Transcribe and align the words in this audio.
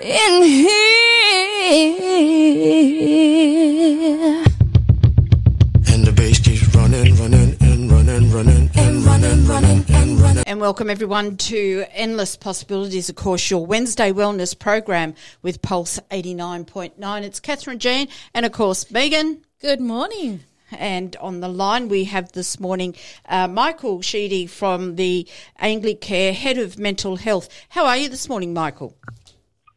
in 0.00 0.42
here. 0.42 0.68
And 5.92 6.04
the 6.04 6.12
bass 6.14 6.38
keeps 6.38 6.72
running, 6.74 7.16
running, 7.16 7.56
and 7.60 7.90
running, 7.90 8.30
running, 8.30 8.70
and 8.76 9.04
running, 9.04 9.46
running, 9.46 9.84
and 9.88 10.20
running. 10.20 10.44
And 10.46 10.60
welcome 10.60 10.88
everyone 10.88 11.36
to 11.36 11.84
Endless 11.92 12.36
Possibilities, 12.36 13.08
of 13.08 13.16
course, 13.16 13.50
your 13.50 13.66
Wednesday 13.66 14.12
wellness 14.12 14.56
program 14.56 15.14
with 15.42 15.62
Pulse 15.62 15.98
89.9. 16.10 17.22
It's 17.22 17.40
Kathryn 17.40 17.78
Jean 17.78 18.06
and, 18.34 18.46
of 18.46 18.52
course, 18.52 18.90
Meagan. 18.92 19.42
Good 19.60 19.80
morning. 19.80 20.44
And 20.70 21.16
on 21.16 21.40
the 21.40 21.48
line, 21.48 21.88
we 21.88 22.04
have 22.04 22.32
this 22.32 22.60
morning 22.60 22.94
uh, 23.26 23.48
Michael 23.48 24.02
Sheedy 24.02 24.46
from 24.46 24.96
the 24.96 25.26
Anglicare, 25.60 26.34
Head 26.34 26.58
of 26.58 26.78
Mental 26.78 27.16
Health. 27.16 27.48
How 27.70 27.86
are 27.86 27.96
you 27.96 28.08
this 28.08 28.28
morning, 28.28 28.52
Michael? 28.52 28.94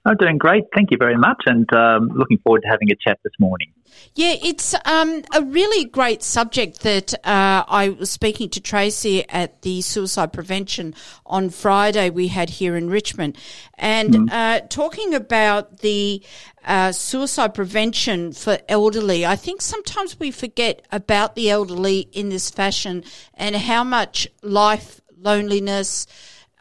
I'm 0.03 0.17
doing 0.17 0.39
great. 0.39 0.63
Thank 0.75 0.89
you 0.89 0.97
very 0.97 1.15
much, 1.15 1.43
and 1.45 1.71
um, 1.75 2.09
looking 2.15 2.39
forward 2.39 2.63
to 2.63 2.67
having 2.67 2.91
a 2.91 2.95
chat 2.95 3.19
this 3.23 3.33
morning. 3.39 3.71
Yeah, 4.15 4.33
it's 4.41 4.73
um, 4.85 5.23
a 5.35 5.43
really 5.43 5.85
great 5.85 6.23
subject 6.23 6.81
that 6.81 7.13
uh, 7.23 7.63
I 7.67 7.89
was 7.89 8.09
speaking 8.09 8.49
to 8.49 8.59
Tracy 8.59 9.29
at 9.29 9.61
the 9.61 9.81
suicide 9.81 10.33
prevention 10.33 10.95
on 11.25 11.51
Friday 11.51 12.09
we 12.09 12.29
had 12.29 12.49
here 12.49 12.75
in 12.75 12.89
Richmond, 12.89 13.37
and 13.75 14.13
mm. 14.13 14.31
uh, 14.31 14.61
talking 14.69 15.13
about 15.13 15.79
the 15.79 16.23
uh, 16.65 16.91
suicide 16.91 17.53
prevention 17.53 18.33
for 18.33 18.57
elderly. 18.67 19.23
I 19.23 19.35
think 19.35 19.61
sometimes 19.61 20.19
we 20.19 20.31
forget 20.31 20.81
about 20.91 21.35
the 21.35 21.51
elderly 21.51 22.09
in 22.11 22.29
this 22.29 22.49
fashion 22.49 23.03
and 23.35 23.55
how 23.55 23.83
much 23.83 24.27
life, 24.41 24.99
loneliness, 25.15 26.07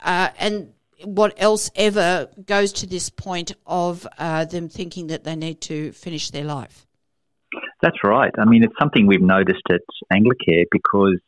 uh, 0.02 0.28
and 0.38 0.74
what 1.04 1.34
else 1.36 1.70
ever 1.74 2.28
goes 2.44 2.72
to 2.74 2.86
this 2.86 3.10
point 3.10 3.52
of 3.66 4.06
uh, 4.18 4.44
them 4.44 4.68
thinking 4.68 5.08
that 5.08 5.24
they 5.24 5.36
need 5.36 5.60
to 5.62 5.92
finish 5.92 6.30
their 6.30 6.44
life. 6.44 6.86
That's 7.82 7.96
right. 8.04 8.32
I 8.38 8.44
mean, 8.44 8.62
it's 8.62 8.74
something 8.78 9.06
we've 9.06 9.22
noticed 9.22 9.62
at 9.70 9.80
Anglicare 10.12 10.64
because 10.70 11.20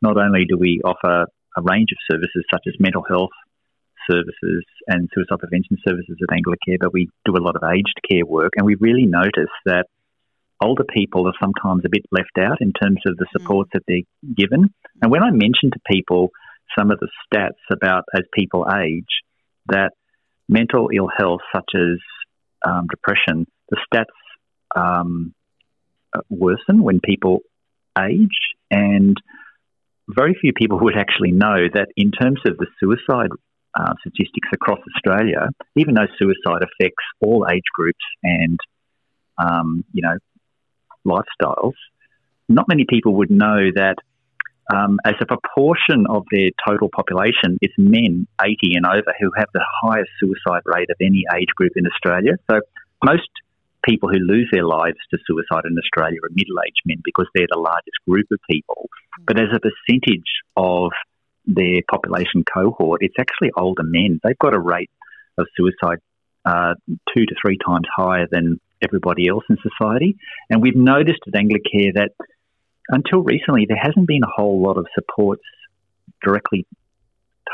not 0.00 0.16
only 0.16 0.44
do 0.48 0.56
we 0.56 0.80
offer 0.84 1.26
a 1.56 1.62
range 1.62 1.88
of 1.92 1.98
services 2.10 2.44
such 2.52 2.62
as 2.66 2.74
mental 2.78 3.02
health 3.08 3.30
services 4.10 4.64
and 4.86 5.08
suicide 5.14 5.38
prevention 5.38 5.76
services 5.86 6.16
at 6.22 6.34
Anglicare, 6.34 6.78
but 6.80 6.92
we 6.92 7.08
do 7.24 7.36
a 7.36 7.44
lot 7.44 7.56
of 7.56 7.62
aged 7.62 8.00
care 8.10 8.24
work, 8.24 8.52
and 8.56 8.64
we 8.64 8.76
really 8.80 9.06
notice 9.06 9.52
that 9.66 9.86
older 10.60 10.84
people 10.84 11.26
are 11.28 11.34
sometimes 11.40 11.84
a 11.84 11.90
bit 11.90 12.04
left 12.10 12.36
out 12.38 12.60
in 12.60 12.72
terms 12.72 13.00
of 13.06 13.16
the 13.16 13.26
supports 13.32 13.68
mm. 13.68 13.72
that 13.74 13.82
they're 13.86 14.34
given. 14.34 14.72
And 15.02 15.10
when 15.10 15.22
I 15.22 15.30
mention 15.30 15.70
to 15.72 15.80
people 15.90 16.30
some 16.76 16.90
of 16.90 16.98
the 17.00 17.08
stats 17.26 17.60
about 17.72 18.04
as 18.14 18.22
people 18.32 18.66
age 18.84 19.22
that 19.66 19.92
mental 20.48 20.90
ill 20.94 21.08
health, 21.16 21.40
such 21.54 21.70
as 21.74 21.98
um, 22.66 22.86
depression, 22.90 23.46
the 23.70 23.78
stats 23.92 24.04
um, 24.74 25.34
worsen 26.28 26.82
when 26.82 27.00
people 27.00 27.40
age, 27.98 28.38
and 28.70 29.16
very 30.08 30.36
few 30.40 30.52
people 30.52 30.78
would 30.82 30.96
actually 30.96 31.32
know 31.32 31.68
that 31.72 31.88
in 31.96 32.10
terms 32.10 32.40
of 32.46 32.56
the 32.56 32.66
suicide 32.80 33.30
uh, 33.78 33.94
statistics 34.00 34.48
across 34.52 34.80
Australia, 34.96 35.48
even 35.76 35.94
though 35.94 36.06
suicide 36.18 36.62
affects 36.62 37.04
all 37.20 37.46
age 37.52 37.62
groups 37.74 38.04
and 38.22 38.58
um, 39.38 39.84
you 39.92 40.02
know 40.02 40.16
lifestyles, 41.06 41.74
not 42.48 42.66
many 42.68 42.84
people 42.88 43.14
would 43.14 43.30
know 43.30 43.70
that 43.74 43.96
um, 44.74 44.98
as 45.04 45.14
a 45.20 45.26
proportion 45.26 46.06
of 46.08 46.24
their 46.30 46.50
total 46.66 46.88
population, 46.94 47.58
it's 47.62 47.74
men 47.78 48.26
80 48.40 48.76
and 48.76 48.86
over 48.86 49.14
who 49.18 49.30
have 49.36 49.48
the 49.54 49.64
highest 49.82 50.10
suicide 50.20 50.62
rate 50.66 50.90
of 50.90 50.96
any 51.00 51.24
age 51.34 51.48
group 51.56 51.72
in 51.76 51.86
Australia. 51.86 52.32
So 52.50 52.60
most 53.02 53.28
people 53.84 54.10
who 54.10 54.18
lose 54.18 54.48
their 54.52 54.64
lives 54.64 54.98
to 55.10 55.18
suicide 55.26 55.64
in 55.64 55.76
Australia 55.78 56.18
are 56.22 56.30
middle-aged 56.30 56.82
men 56.84 56.98
because 57.02 57.26
they're 57.34 57.46
the 57.50 57.58
largest 57.58 57.96
group 58.06 58.26
of 58.30 58.38
people. 58.50 58.90
But 59.26 59.40
as 59.40 59.48
a 59.54 59.60
percentage 59.60 60.28
of 60.56 60.90
their 61.46 61.80
population 61.90 62.44
cohort, 62.44 63.00
it's 63.02 63.16
actually 63.18 63.50
older 63.56 63.84
men. 63.84 64.20
They've 64.22 64.38
got 64.38 64.54
a 64.54 64.60
rate 64.60 64.90
of 65.38 65.46
suicide 65.56 65.98
uh, 66.44 66.74
two 67.14 67.24
to 67.24 67.34
three 67.40 67.58
times 67.64 67.86
higher 67.94 68.26
than 68.30 68.60
everybody 68.82 69.28
else 69.28 69.44
in 69.48 69.56
society. 69.62 70.16
And 70.50 70.60
we've 70.60 70.76
noticed 70.76 71.20
at 71.26 71.32
Anglicare 71.32 71.94
that 71.94 72.10
until 72.88 73.22
recently, 73.22 73.66
there 73.68 73.78
hasn't 73.80 74.06
been 74.06 74.22
a 74.22 74.30
whole 74.34 74.62
lot 74.62 74.76
of 74.76 74.86
supports 74.94 75.42
directly 76.22 76.66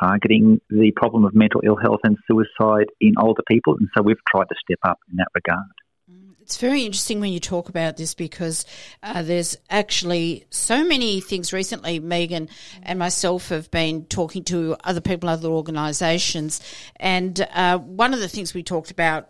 targeting 0.00 0.60
the 0.70 0.92
problem 0.96 1.24
of 1.24 1.34
mental 1.34 1.60
ill 1.64 1.76
health 1.76 2.00
and 2.04 2.16
suicide 2.26 2.86
in 3.00 3.14
older 3.18 3.42
people. 3.48 3.76
And 3.78 3.88
so 3.96 4.02
we've 4.02 4.16
tried 4.28 4.48
to 4.48 4.54
step 4.64 4.78
up 4.82 4.98
in 5.10 5.16
that 5.16 5.28
regard. 5.34 5.64
Mm, 6.10 6.34
it's 6.40 6.56
very 6.56 6.84
interesting 6.84 7.20
when 7.20 7.32
you 7.32 7.40
talk 7.40 7.68
about 7.68 7.96
this 7.96 8.14
because 8.14 8.64
uh, 9.02 9.22
there's 9.22 9.56
actually 9.70 10.46
so 10.50 10.84
many 10.84 11.20
things 11.20 11.52
recently. 11.52 12.00
Meagan 12.00 12.48
and 12.82 12.98
myself 12.98 13.48
have 13.48 13.70
been 13.70 14.04
talking 14.06 14.44
to 14.44 14.76
other 14.84 15.00
people, 15.00 15.28
other 15.28 15.48
organisations, 15.48 16.60
and 16.96 17.46
uh, 17.52 17.78
one 17.78 18.14
of 18.14 18.20
the 18.20 18.28
things 18.28 18.54
we 18.54 18.62
talked 18.62 18.90
about 18.90 19.28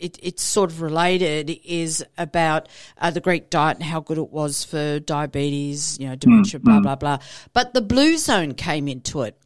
it, 0.00 0.18
it's 0.22 0.42
sort 0.42 0.70
of 0.70 0.80
related 0.80 1.50
is 1.64 2.04
about 2.18 2.68
uh, 2.98 3.10
the 3.10 3.20
Greek 3.20 3.50
diet 3.50 3.76
and 3.76 3.84
how 3.84 4.00
good 4.00 4.18
it 4.18 4.30
was 4.30 4.64
for 4.64 4.98
diabetes, 4.98 5.98
you 6.00 6.08
know, 6.08 6.16
dementia, 6.16 6.58
mm, 6.58 6.64
blah, 6.64 6.78
mm. 6.78 6.82
blah, 6.82 6.96
blah. 6.96 7.18
But 7.52 7.74
the 7.74 7.82
blue 7.82 8.16
zone 8.16 8.54
came 8.54 8.88
into 8.88 9.22
it. 9.22 9.36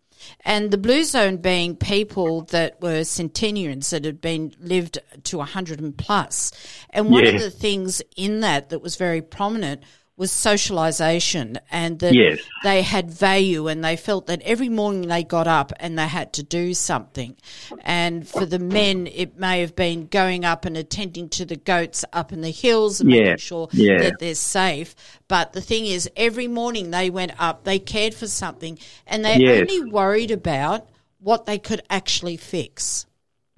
And 0.40 0.70
the 0.70 0.78
blue 0.78 1.04
zone 1.04 1.36
being 1.36 1.76
people 1.76 2.42
that 2.44 2.80
were 2.80 3.04
centenarians 3.04 3.90
that 3.90 4.06
had 4.06 4.22
been 4.22 4.54
lived 4.58 4.98
to 5.24 5.38
100 5.38 5.80
and 5.80 5.96
plus. 5.96 6.50
And 6.90 7.10
one 7.10 7.24
yeah. 7.24 7.32
of 7.32 7.40
the 7.40 7.50
things 7.50 8.00
in 8.16 8.40
that 8.40 8.70
that 8.70 8.80
was 8.80 8.96
very 8.96 9.20
prominent 9.20 9.82
was 10.16 10.30
socialization 10.30 11.58
and 11.72 11.98
that 11.98 12.14
yes. 12.14 12.38
they 12.62 12.82
had 12.82 13.10
value 13.10 13.66
and 13.66 13.84
they 13.84 13.96
felt 13.96 14.26
that 14.26 14.40
every 14.42 14.68
morning 14.68 15.08
they 15.08 15.24
got 15.24 15.48
up 15.48 15.72
and 15.80 15.98
they 15.98 16.06
had 16.06 16.32
to 16.32 16.42
do 16.42 16.72
something. 16.72 17.36
And 17.80 18.26
for 18.26 18.46
the 18.46 18.60
men, 18.60 19.08
it 19.08 19.36
may 19.36 19.60
have 19.60 19.74
been 19.74 20.06
going 20.06 20.44
up 20.44 20.64
and 20.64 20.76
attending 20.76 21.28
to 21.30 21.44
the 21.44 21.56
goats 21.56 22.04
up 22.12 22.32
in 22.32 22.42
the 22.42 22.50
hills 22.50 23.00
and 23.00 23.10
yeah. 23.10 23.22
making 23.22 23.36
sure 23.38 23.68
yeah. 23.72 23.98
that 24.02 24.20
they're 24.20 24.36
safe. 24.36 24.94
But 25.26 25.52
the 25.52 25.60
thing 25.60 25.86
is, 25.86 26.08
every 26.14 26.46
morning 26.46 26.92
they 26.92 27.10
went 27.10 27.32
up, 27.40 27.64
they 27.64 27.80
cared 27.80 28.14
for 28.14 28.28
something, 28.28 28.78
and 29.06 29.24
they 29.24 29.36
yes. 29.38 29.62
only 29.62 29.90
worried 29.90 30.30
about 30.30 30.88
what 31.18 31.46
they 31.46 31.58
could 31.58 31.82
actually 31.90 32.36
fix. 32.36 33.06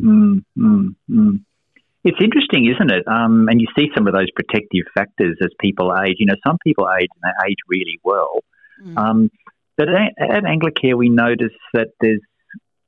Mm, 0.00 0.44
mm, 0.56 0.94
mm. 1.10 1.44
It's 2.06 2.22
interesting, 2.22 2.66
isn't 2.72 2.92
it? 2.92 3.02
Um, 3.08 3.48
and 3.48 3.60
you 3.60 3.66
see 3.76 3.88
some 3.92 4.06
of 4.06 4.14
those 4.14 4.30
protective 4.30 4.84
factors 4.94 5.36
as 5.42 5.48
people 5.58 5.92
age. 5.92 6.16
You 6.18 6.26
know, 6.26 6.36
some 6.46 6.56
people 6.64 6.86
age 6.88 7.08
and 7.14 7.22
they 7.24 7.50
age 7.50 7.56
really 7.68 7.98
well. 8.04 8.44
Mm. 8.80 8.96
Um, 8.96 9.30
but 9.76 9.88
at, 9.88 10.12
at 10.18 10.44
Anglicare, 10.44 10.96
we 10.96 11.08
notice 11.08 11.56
that 11.74 11.88
there's 12.00 12.20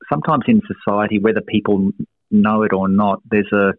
sometimes 0.09 0.45
in 0.47 0.61
society, 0.67 1.19
whether 1.19 1.41
people 1.41 1.91
know 2.31 2.63
it 2.63 2.73
or 2.73 2.89
not, 2.89 3.21
there's 3.29 3.51
a 3.53 3.73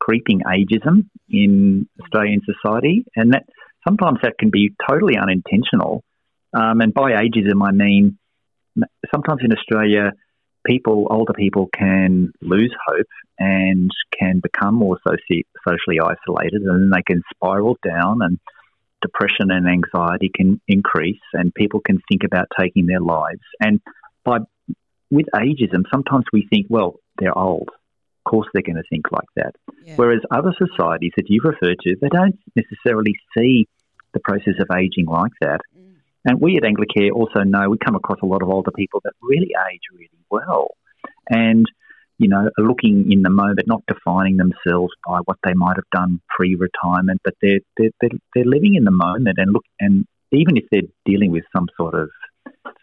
creeping 0.00 0.40
ageism 0.46 1.06
in 1.28 1.86
Australian 2.02 2.40
society, 2.46 3.04
and 3.14 3.34
that 3.34 3.44
sometimes 3.86 4.20
that 4.22 4.38
can 4.38 4.48
be 4.48 4.74
totally 4.88 5.18
unintentional. 5.18 6.02
Um, 6.54 6.80
and 6.80 6.94
by 6.94 7.12
ageism, 7.12 7.62
I 7.62 7.72
mean 7.72 8.18
sometimes 9.14 9.42
in 9.44 9.52
Australia, 9.52 10.12
people, 10.66 11.06
older 11.10 11.32
people, 11.32 11.68
can 11.76 12.32
lose 12.40 12.74
hope 12.86 13.06
and 13.38 13.90
can 14.18 14.40
become 14.40 14.74
more 14.74 14.98
soci- 15.06 15.44
socially 15.66 16.00
isolated, 16.00 16.62
and 16.62 16.82
then 16.82 16.90
they 16.94 17.02
can 17.02 17.22
spiral 17.34 17.76
down, 17.84 18.18
and 18.22 18.38
depression 19.00 19.50
and 19.50 19.68
anxiety 19.68 20.30
can 20.34 20.60
increase, 20.66 21.20
and 21.32 21.54
people 21.54 21.80
can 21.80 22.00
think 22.08 22.24
about 22.24 22.48
taking 22.58 22.86
their 22.86 23.00
lives. 23.00 23.42
And 23.60 23.80
by 24.24 24.38
with 25.10 25.26
ageism, 25.34 25.84
sometimes 25.90 26.24
we 26.32 26.46
think, 26.50 26.66
well, 26.68 26.96
they're 27.18 27.36
old. 27.36 27.70
Of 27.70 28.30
course, 28.30 28.48
they're 28.52 28.62
going 28.62 28.76
to 28.76 28.82
think 28.90 29.10
like 29.10 29.28
that. 29.36 29.54
Yeah. 29.84 29.94
Whereas 29.96 30.20
other 30.30 30.52
societies 30.58 31.12
that 31.16 31.30
you've 31.30 31.44
referred 31.44 31.78
to, 31.80 31.96
they 32.00 32.08
don't 32.08 32.38
necessarily 32.54 33.14
see 33.36 33.66
the 34.12 34.20
process 34.20 34.54
of 34.60 34.68
aging 34.76 35.06
like 35.06 35.32
that. 35.40 35.60
And 36.24 36.40
we 36.40 36.56
at 36.56 36.64
Anglicare 36.64 37.12
also 37.12 37.40
know 37.40 37.68
we 37.68 37.78
come 37.78 37.94
across 37.94 38.18
a 38.22 38.26
lot 38.26 38.42
of 38.42 38.48
older 38.48 38.70
people 38.70 39.00
that 39.04 39.12
really 39.22 39.50
age 39.70 39.80
really 39.92 40.10
well. 40.30 40.68
And 41.28 41.66
you 42.18 42.28
know, 42.28 42.50
are 42.58 42.64
looking 42.64 43.12
in 43.12 43.22
the 43.22 43.30
moment, 43.30 43.60
not 43.66 43.82
defining 43.86 44.36
themselves 44.36 44.92
by 45.06 45.20
what 45.24 45.38
they 45.44 45.54
might 45.54 45.76
have 45.76 45.88
done 45.92 46.20
pre-retirement, 46.28 47.20
but 47.22 47.34
they're 47.40 47.60
they're, 47.76 47.90
they're, 48.00 48.18
they're 48.34 48.44
living 48.44 48.74
in 48.74 48.84
the 48.84 48.90
moment 48.90 49.38
and 49.38 49.52
look, 49.52 49.64
and 49.78 50.04
even 50.32 50.56
if 50.56 50.64
they're 50.70 50.90
dealing 51.06 51.30
with 51.30 51.44
some 51.56 51.68
sort 51.76 51.94
of 51.94 52.10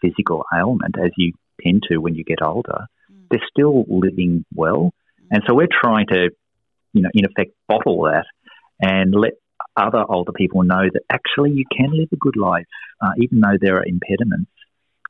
physical 0.00 0.44
ailment, 0.56 0.96
as 0.98 1.10
you 1.18 1.32
tend 1.62 1.82
to 1.90 1.98
when 1.98 2.14
you 2.14 2.24
get 2.24 2.42
older, 2.42 2.86
mm. 3.12 3.24
they're 3.30 3.46
still 3.50 3.84
living 3.88 4.44
well, 4.54 4.90
mm. 5.20 5.26
and 5.30 5.42
so 5.46 5.54
we're 5.54 5.68
trying 5.70 6.06
to, 6.06 6.30
you 6.94 7.02
know, 7.02 7.10
in 7.12 7.26
effect, 7.26 7.52
bottle 7.68 8.04
that 8.04 8.24
and 8.80 9.14
let 9.14 9.34
other 9.76 10.04
older 10.08 10.32
people 10.32 10.62
know 10.62 10.88
that 10.92 11.02
actually 11.10 11.52
you 11.52 11.64
can 11.76 11.90
live 11.92 12.08
a 12.12 12.16
good 12.16 12.36
life, 12.36 12.66
uh, 13.00 13.12
even 13.18 13.40
though 13.40 13.56
there 13.60 13.76
are 13.76 13.84
impediments. 13.84 14.50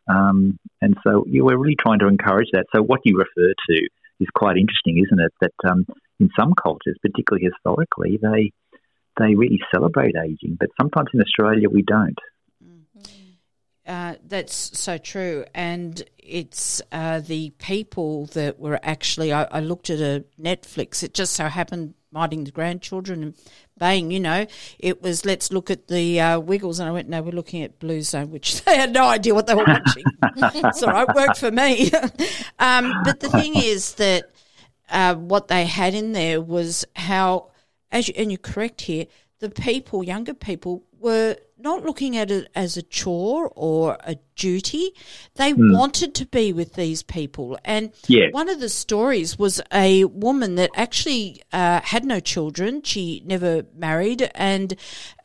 Um, 0.09 0.59
and 0.81 0.97
so 1.05 1.25
yeah, 1.29 1.43
we're 1.43 1.59
really 1.59 1.77
trying 1.77 1.99
to 2.01 2.09
encourage 2.09 2.49
that. 2.53 2.67
So 2.75 2.83
what 2.83 3.01
you 3.05 3.19
refer 3.19 3.53
to 3.71 3.89
is 4.21 4.29
quite 4.35 4.57
interesting, 4.57 5.03
isn't 5.05 5.21
it? 5.21 5.33
That 5.41 5.71
um, 5.71 5.87
in 6.21 6.31
some 6.39 6.53
cultures, 6.61 6.97
particularly 7.03 7.49
historically, 7.53 8.19
they 8.21 8.53
they 9.19 9.35
really 9.35 9.61
celebrate 9.75 10.15
aging, 10.17 10.57
but 10.61 10.69
sometimes 10.81 11.09
in 11.15 11.21
Australia 11.23 11.69
we 11.71 11.83
don't. 11.83 12.19
Uh, 13.87 14.17
that's 14.27 14.77
so 14.77 14.99
true, 14.99 15.45
and 15.55 16.03
it's 16.19 16.83
uh, 16.91 17.21
the 17.21 17.51
people 17.59 18.27
that 18.27 18.59
were 18.59 18.81
actually. 18.83 19.33
I, 19.33 19.45
I, 19.45 19.61
looked 19.61 19.91
at 19.91 20.01
a 20.01 20.25
Netflix. 20.41 21.05
It 21.05 21.15
just 21.15 21.35
so 21.35 21.47
happened 21.47 21.95
minding 22.11 22.43
the 22.43 22.51
grandchildren 22.51 23.23
and 23.23 23.35
baying. 23.79 24.11
You 24.11 24.19
know, 24.19 24.47
it 24.81 25.03
was 25.03 25.25
let's 25.25 25.53
look 25.53 25.71
at 25.71 25.87
the 25.87 26.21
uh, 26.21 26.41
Wiggles, 26.41 26.81
and 26.81 26.89
I 26.89 26.93
went, 26.93 27.09
no, 27.09 27.23
we're 27.23 27.31
looking 27.31 27.63
at 27.63 27.79
Blue 27.79 28.03
Zone, 28.03 28.33
which 28.33 28.63
they 28.65 28.77
had 28.77 28.93
no 28.93 29.05
idea 29.05 29.35
what 29.35 29.47
they 29.47 29.55
were 29.55 29.65
watching. 29.65 30.05
so 30.73 30.91
it 30.91 31.15
worked 31.15 31.39
for 31.39 31.53
me. 31.53 31.91
um, 32.59 32.93
but 33.05 33.21
the 33.21 33.29
thing 33.31 33.55
is 33.55 33.95
that 33.95 34.31
uh, 34.91 35.15
what 35.15 35.47
they 35.47 35.65
had 35.65 35.95
in 35.95 36.13
there 36.13 36.41
was 36.41 36.85
how, 36.97 37.51
as 37.93 38.09
you, 38.09 38.15
and 38.17 38.33
you're 38.33 38.39
correct 38.39 38.81
here, 38.81 39.07
the 39.39 39.51
people, 39.51 40.03
younger 40.03 40.35
people, 40.35 40.83
were 40.99 41.37
not 41.59 41.85
looking 41.85 42.17
at 42.17 42.31
it 42.31 42.49
as 42.55 42.77
a 42.77 42.83
chore 42.83 43.51
or 43.55 43.97
a 44.05 44.17
duty. 44.35 44.93
They 45.37 45.53
mm. 45.53 45.77
wanted 45.77 46.15
to 46.17 46.27
be 46.27 46.53
with 46.53 46.75
these 46.75 47.03
people. 47.03 47.59
And 47.65 47.93
yeah. 48.07 48.27
one 48.31 48.49
of 48.49 48.61
the 48.61 48.69
stories 48.69 49.39
was 49.39 49.61
a 49.73 50.05
woman 50.05 50.57
that 50.57 50.71
actually 50.75 51.43
uh, 51.53 51.81
had 51.83 52.05
no 52.05 52.21
children. 52.21 52.83
She 52.83 53.23
never 53.25 53.65
married. 53.75 54.31
And 54.35 54.77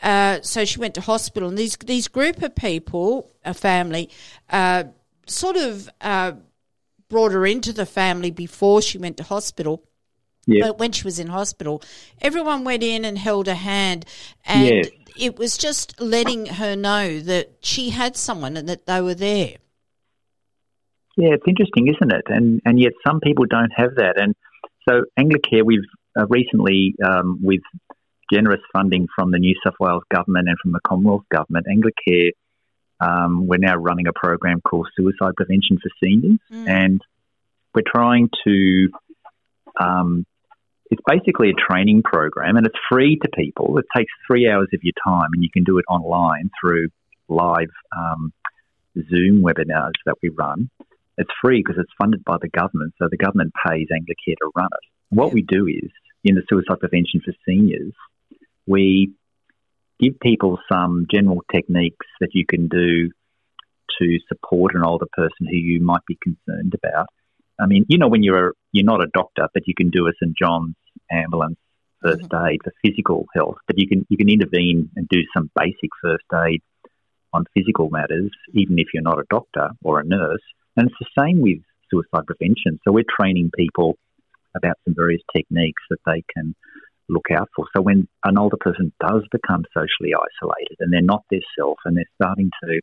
uh, 0.01 0.39
so 0.41 0.63
she 0.65 0.79
went 0.79 0.95
to 0.95 1.01
hospital. 1.01 1.49
And 1.49 1.57
these, 1.57 1.75
these 1.77 2.07
group 2.07 2.41
of 2.41 2.55
people, 2.55 3.31
a 3.43 3.53
family, 3.53 4.09
uh, 4.49 4.85
sort 5.27 5.57
of 5.57 5.89
uh, 5.99 6.33
brought 7.09 7.33
her 7.33 7.45
into 7.45 7.73
the 7.73 7.85
family 7.85 8.31
before 8.31 8.81
she 8.81 8.97
went 8.97 9.17
to 9.17 9.23
hospital. 9.23 9.83
Yeah. 10.47 10.67
But 10.67 10.79
when 10.79 10.91
she 10.91 11.03
was 11.03 11.19
in 11.19 11.27
hospital, 11.27 11.83
everyone 12.19 12.63
went 12.63 12.81
in 12.81 13.05
and 13.05 13.15
held 13.15 13.45
her 13.45 13.53
hand, 13.53 14.05
and 14.43 14.85
yeah. 14.85 14.89
It 15.17 15.37
was 15.37 15.57
just 15.57 15.99
letting 15.99 16.45
her 16.45 16.75
know 16.75 17.19
that 17.19 17.51
she 17.61 17.89
had 17.89 18.15
someone 18.15 18.57
and 18.57 18.67
that 18.69 18.85
they 18.85 19.01
were 19.01 19.15
there. 19.15 19.55
Yeah, 21.17 21.33
it's 21.33 21.43
interesting, 21.47 21.87
isn't 21.87 22.11
it? 22.11 22.25
And 22.27 22.61
and 22.65 22.79
yet 22.79 22.93
some 23.05 23.19
people 23.19 23.45
don't 23.45 23.71
have 23.75 23.95
that. 23.95 24.19
And 24.19 24.35
so 24.87 25.03
Anglicare, 25.19 25.63
we've 25.63 25.79
uh, 26.19 26.25
recently, 26.27 26.95
um, 27.05 27.39
with 27.41 27.61
generous 28.31 28.61
funding 28.73 29.07
from 29.15 29.31
the 29.31 29.39
New 29.39 29.55
South 29.63 29.75
Wales 29.79 30.03
government 30.13 30.47
and 30.47 30.57
from 30.61 30.71
the 30.71 30.79
Commonwealth 30.87 31.23
government, 31.29 31.67
Anglicare, 31.67 32.31
um, 32.99 33.47
we're 33.47 33.57
now 33.57 33.75
running 33.75 34.07
a 34.07 34.13
program 34.13 34.61
called 34.61 34.87
Suicide 34.95 35.35
Prevention 35.35 35.77
for 35.81 35.89
Seniors, 36.01 36.39
Mm. 36.51 36.67
and 36.67 37.01
we're 37.73 37.83
trying 37.85 38.29
to 38.45 38.89
um, 39.79 40.25
it's 40.91 41.01
basically 41.07 41.49
a 41.49 41.53
training 41.53 42.03
program 42.03 42.57
and 42.57 42.65
it's 42.65 42.75
free 42.91 43.17
to 43.23 43.29
people. 43.33 43.77
It 43.77 43.85
takes 43.95 44.11
three 44.27 44.49
hours 44.49 44.67
of 44.73 44.81
your 44.83 44.93
time 45.03 45.29
and 45.33 45.41
you 45.41 45.49
can 45.49 45.63
do 45.63 45.77
it 45.77 45.85
online 45.89 46.51
through 46.59 46.89
live 47.29 47.71
um, 47.97 48.33
Zoom 48.95 49.41
webinars 49.41 49.93
that 50.05 50.15
we 50.21 50.29
run. 50.29 50.69
It's 51.17 51.31
free 51.41 51.63
because 51.65 51.81
it's 51.81 51.93
funded 51.97 52.25
by 52.25 52.37
the 52.41 52.49
government, 52.49 52.93
so 52.99 53.07
the 53.09 53.17
government 53.17 53.53
pays 53.65 53.87
Anglicare 53.91 54.35
to 54.41 54.51
run 54.55 54.67
it. 54.67 55.15
What 55.15 55.33
we 55.33 55.41
do 55.41 55.67
is, 55.67 55.89
in 56.23 56.35
the 56.35 56.43
suicide 56.49 56.79
prevention 56.79 57.21
for 57.23 57.33
seniors, 57.47 57.93
we 58.67 59.13
give 59.99 60.19
people 60.19 60.59
some 60.71 61.07
general 61.11 61.41
techniques 61.53 62.05
that 62.19 62.29
you 62.33 62.45
can 62.45 62.67
do 62.67 63.09
to 63.99 64.17
support 64.27 64.73
an 64.75 64.83
older 64.83 65.05
person 65.13 65.47
who 65.49 65.57
you 65.57 65.81
might 65.81 66.05
be 66.07 66.17
concerned 66.21 66.73
about. 66.73 67.07
I 67.59 67.67
mean, 67.67 67.85
you 67.87 67.97
know, 67.97 68.07
when 68.07 68.23
you're 68.23 68.49
a, 68.49 68.51
you're 68.71 68.85
not 68.85 69.03
a 69.03 69.07
doctor, 69.13 69.47
but 69.53 69.67
you 69.67 69.75
can 69.75 69.89
do 69.89 70.07
a 70.07 70.11
St 70.19 70.35
John's 70.35 70.75
ambulance 71.11 71.57
1st 72.03 72.21
mm-hmm. 72.21 72.47
aid 72.47 72.59
for 72.63 72.73
physical 72.83 73.25
health, 73.35 73.57
but 73.67 73.77
you 73.77 73.87
can 73.87 74.05
you 74.09 74.17
can 74.17 74.29
intervene 74.29 74.89
and 74.95 75.07
do 75.07 75.21
some 75.35 75.51
basic 75.55 75.89
first 76.01 76.25
aid 76.47 76.61
on 77.33 77.45
physical 77.53 77.89
matters, 77.89 78.31
even 78.53 78.77
if 78.79 78.87
you're 78.93 79.03
not 79.03 79.19
a 79.19 79.23
doctor 79.29 79.69
or 79.83 79.99
a 79.99 80.05
nurse. 80.05 80.41
And 80.75 80.89
it's 80.89 80.95
the 80.99 81.21
same 81.21 81.41
with 81.41 81.59
suicide 81.89 82.25
prevention. 82.25 82.79
So 82.83 82.91
we're 82.91 83.05
training 83.19 83.51
people 83.55 83.97
about 84.55 84.77
some 84.85 84.95
various 84.95 85.21
techniques 85.35 85.83
that 85.89 85.99
they 86.05 86.23
can 86.33 86.55
look 87.07 87.27
out 87.31 87.49
for. 87.55 87.65
So 87.75 87.81
when 87.81 88.07
an 88.23 88.37
older 88.37 88.57
person 88.57 88.91
does 88.99 89.23
become 89.31 89.65
socially 89.73 90.13
isolated 90.15 90.77
and 90.79 90.91
they're 90.91 91.01
not 91.01 91.23
their 91.29 91.41
self 91.57 91.77
and 91.85 91.95
they're 91.95 92.05
starting 92.21 92.51
to 92.63 92.81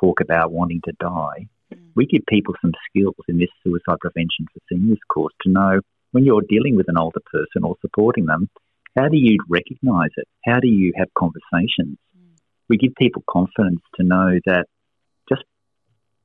talk 0.00 0.20
about 0.20 0.52
wanting 0.52 0.80
to 0.84 0.92
die, 1.00 1.48
mm. 1.72 1.78
we 1.94 2.06
give 2.06 2.22
people 2.28 2.54
some 2.60 2.72
skills 2.88 3.16
in 3.28 3.38
this 3.38 3.50
suicide 3.62 4.00
prevention 4.00 4.46
for 4.52 4.60
seniors 4.70 4.98
course 5.12 5.34
to 5.42 5.50
know 5.50 5.80
when 6.12 6.24
you're 6.24 6.42
dealing 6.48 6.76
with 6.76 6.88
an 6.88 6.98
older 6.98 7.20
person 7.30 7.64
or 7.64 7.76
supporting 7.80 8.26
them, 8.26 8.48
how 8.96 9.08
do 9.08 9.16
you 9.16 9.38
recognise 9.48 10.10
it? 10.16 10.26
How 10.44 10.60
do 10.60 10.68
you 10.68 10.92
have 10.96 11.08
conversations? 11.16 11.98
We 12.68 12.76
give 12.76 12.94
people 12.98 13.22
confidence 13.28 13.80
to 13.96 14.04
know 14.04 14.38
that 14.46 14.66
just 15.28 15.44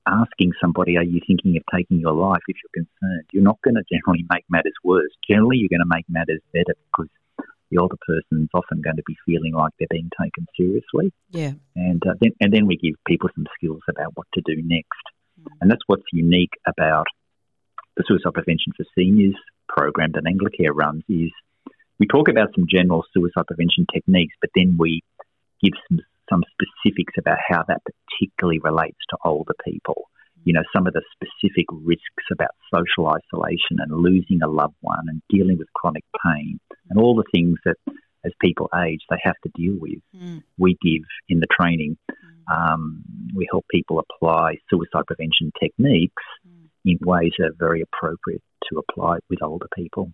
asking 0.07 0.51
somebody, 0.59 0.97
are 0.97 1.03
you 1.03 1.21
thinking 1.25 1.55
of 1.57 1.63
taking 1.73 1.99
your 1.99 2.13
life 2.13 2.41
if 2.47 2.57
you're 2.61 2.83
concerned? 2.83 3.25
You're 3.31 3.43
not 3.43 3.61
going 3.63 3.75
to 3.75 3.83
generally 3.91 4.25
make 4.29 4.43
matters 4.49 4.73
worse. 4.83 5.11
Generally, 5.29 5.57
you're 5.57 5.69
going 5.69 5.87
to 5.87 5.95
make 5.95 6.05
matters 6.09 6.41
better 6.51 6.75
because 6.91 7.09
the 7.71 7.77
older 7.77 7.95
person's 8.05 8.49
often 8.53 8.81
going 8.81 8.97
to 8.97 9.03
be 9.05 9.15
feeling 9.25 9.53
like 9.53 9.71
they're 9.79 9.87
being 9.89 10.09
taken 10.21 10.45
seriously. 10.57 11.13
Yeah. 11.29 11.53
And, 11.75 12.01
uh, 12.05 12.13
then, 12.19 12.31
and 12.41 12.53
then 12.53 12.67
we 12.67 12.77
give 12.77 12.95
people 13.07 13.29
some 13.35 13.45
skills 13.57 13.81
about 13.89 14.11
what 14.15 14.27
to 14.33 14.41
do 14.45 14.61
next. 14.63 15.03
And 15.61 15.69
that's 15.71 15.81
what's 15.87 16.03
unique 16.11 16.53
about 16.67 17.07
the 17.95 18.03
Suicide 18.07 18.33
Prevention 18.33 18.73
for 18.75 18.85
Seniors 18.95 19.35
program 19.67 20.11
that 20.13 20.23
Anglicare 20.23 20.73
runs 20.73 21.03
is 21.09 21.31
we 21.99 22.07
talk 22.07 22.27
about 22.27 22.49
some 22.55 22.65
general 22.69 23.03
suicide 23.13 23.47
prevention 23.47 23.85
techniques, 23.93 24.35
but 24.41 24.49
then 24.55 24.75
we 24.77 25.01
give 25.61 25.73
some, 25.87 25.99
some 26.29 26.43
specifics 26.51 27.13
about 27.17 27.37
how 27.47 27.63
that 27.67 27.81
particularly 27.85 28.59
relates 28.59 28.97
to 29.09 29.17
older 29.23 29.53
people. 29.65 30.09
You 30.43 30.53
know, 30.53 30.63
some 30.75 30.87
of 30.87 30.93
the 30.93 31.01
specific 31.13 31.65
risks 31.71 32.25
about 32.31 32.51
social 32.73 33.07
isolation 33.07 33.79
and 33.79 34.03
losing 34.03 34.41
a 34.43 34.49
loved 34.49 34.75
one 34.81 35.05
and 35.07 35.21
dealing 35.29 35.57
with 35.57 35.71
chronic 35.73 36.03
pain 36.25 36.59
and 36.89 36.99
all 36.99 37.15
the 37.15 37.23
things 37.31 37.57
that 37.63 37.77
as 38.25 38.31
people 38.41 38.69
age 38.85 39.01
they 39.09 39.17
have 39.23 39.35
to 39.43 39.51
deal 39.55 39.75
with. 39.79 39.99
Mm. 40.15 40.43
We 40.57 40.77
give 40.81 41.03
in 41.29 41.39
the 41.39 41.47
training. 41.59 41.97
Um, 42.53 43.03
we 43.33 43.47
help 43.49 43.65
people 43.71 43.99
apply 43.99 44.57
suicide 44.69 45.05
prevention 45.07 45.51
techniques 45.61 46.23
in 46.85 46.97
ways 47.01 47.31
that 47.37 47.45
are 47.45 47.55
very 47.57 47.81
appropriate 47.81 48.41
to 48.69 48.79
apply 48.79 49.19
with 49.29 49.41
older 49.41 49.67
people. 49.75 50.11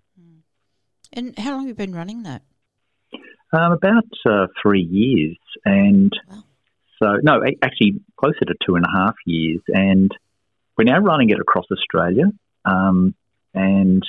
And 1.11 1.37
how 1.39 1.51
long 1.51 1.61
have 1.61 1.69
you 1.69 1.73
been 1.73 1.95
running 1.95 2.23
that? 2.23 2.43
Um, 3.51 3.71
about 3.71 4.05
uh, 4.27 4.45
three 4.61 4.83
years, 4.83 5.37
and 5.65 6.13
Wow. 6.29 6.43
so 7.01 7.17
no, 7.23 7.41
actually 7.63 7.99
closer 8.15 8.45
to 8.45 8.53
two 8.63 8.75
and 8.75 8.85
a 8.85 8.95
half 8.95 9.15
years, 9.25 9.61
and 9.67 10.11
we're 10.77 10.83
now 10.83 10.99
running 10.99 11.31
it 11.31 11.39
across 11.39 11.65
Australia. 11.71 12.25
Um, 12.63 13.15
and 13.55 14.03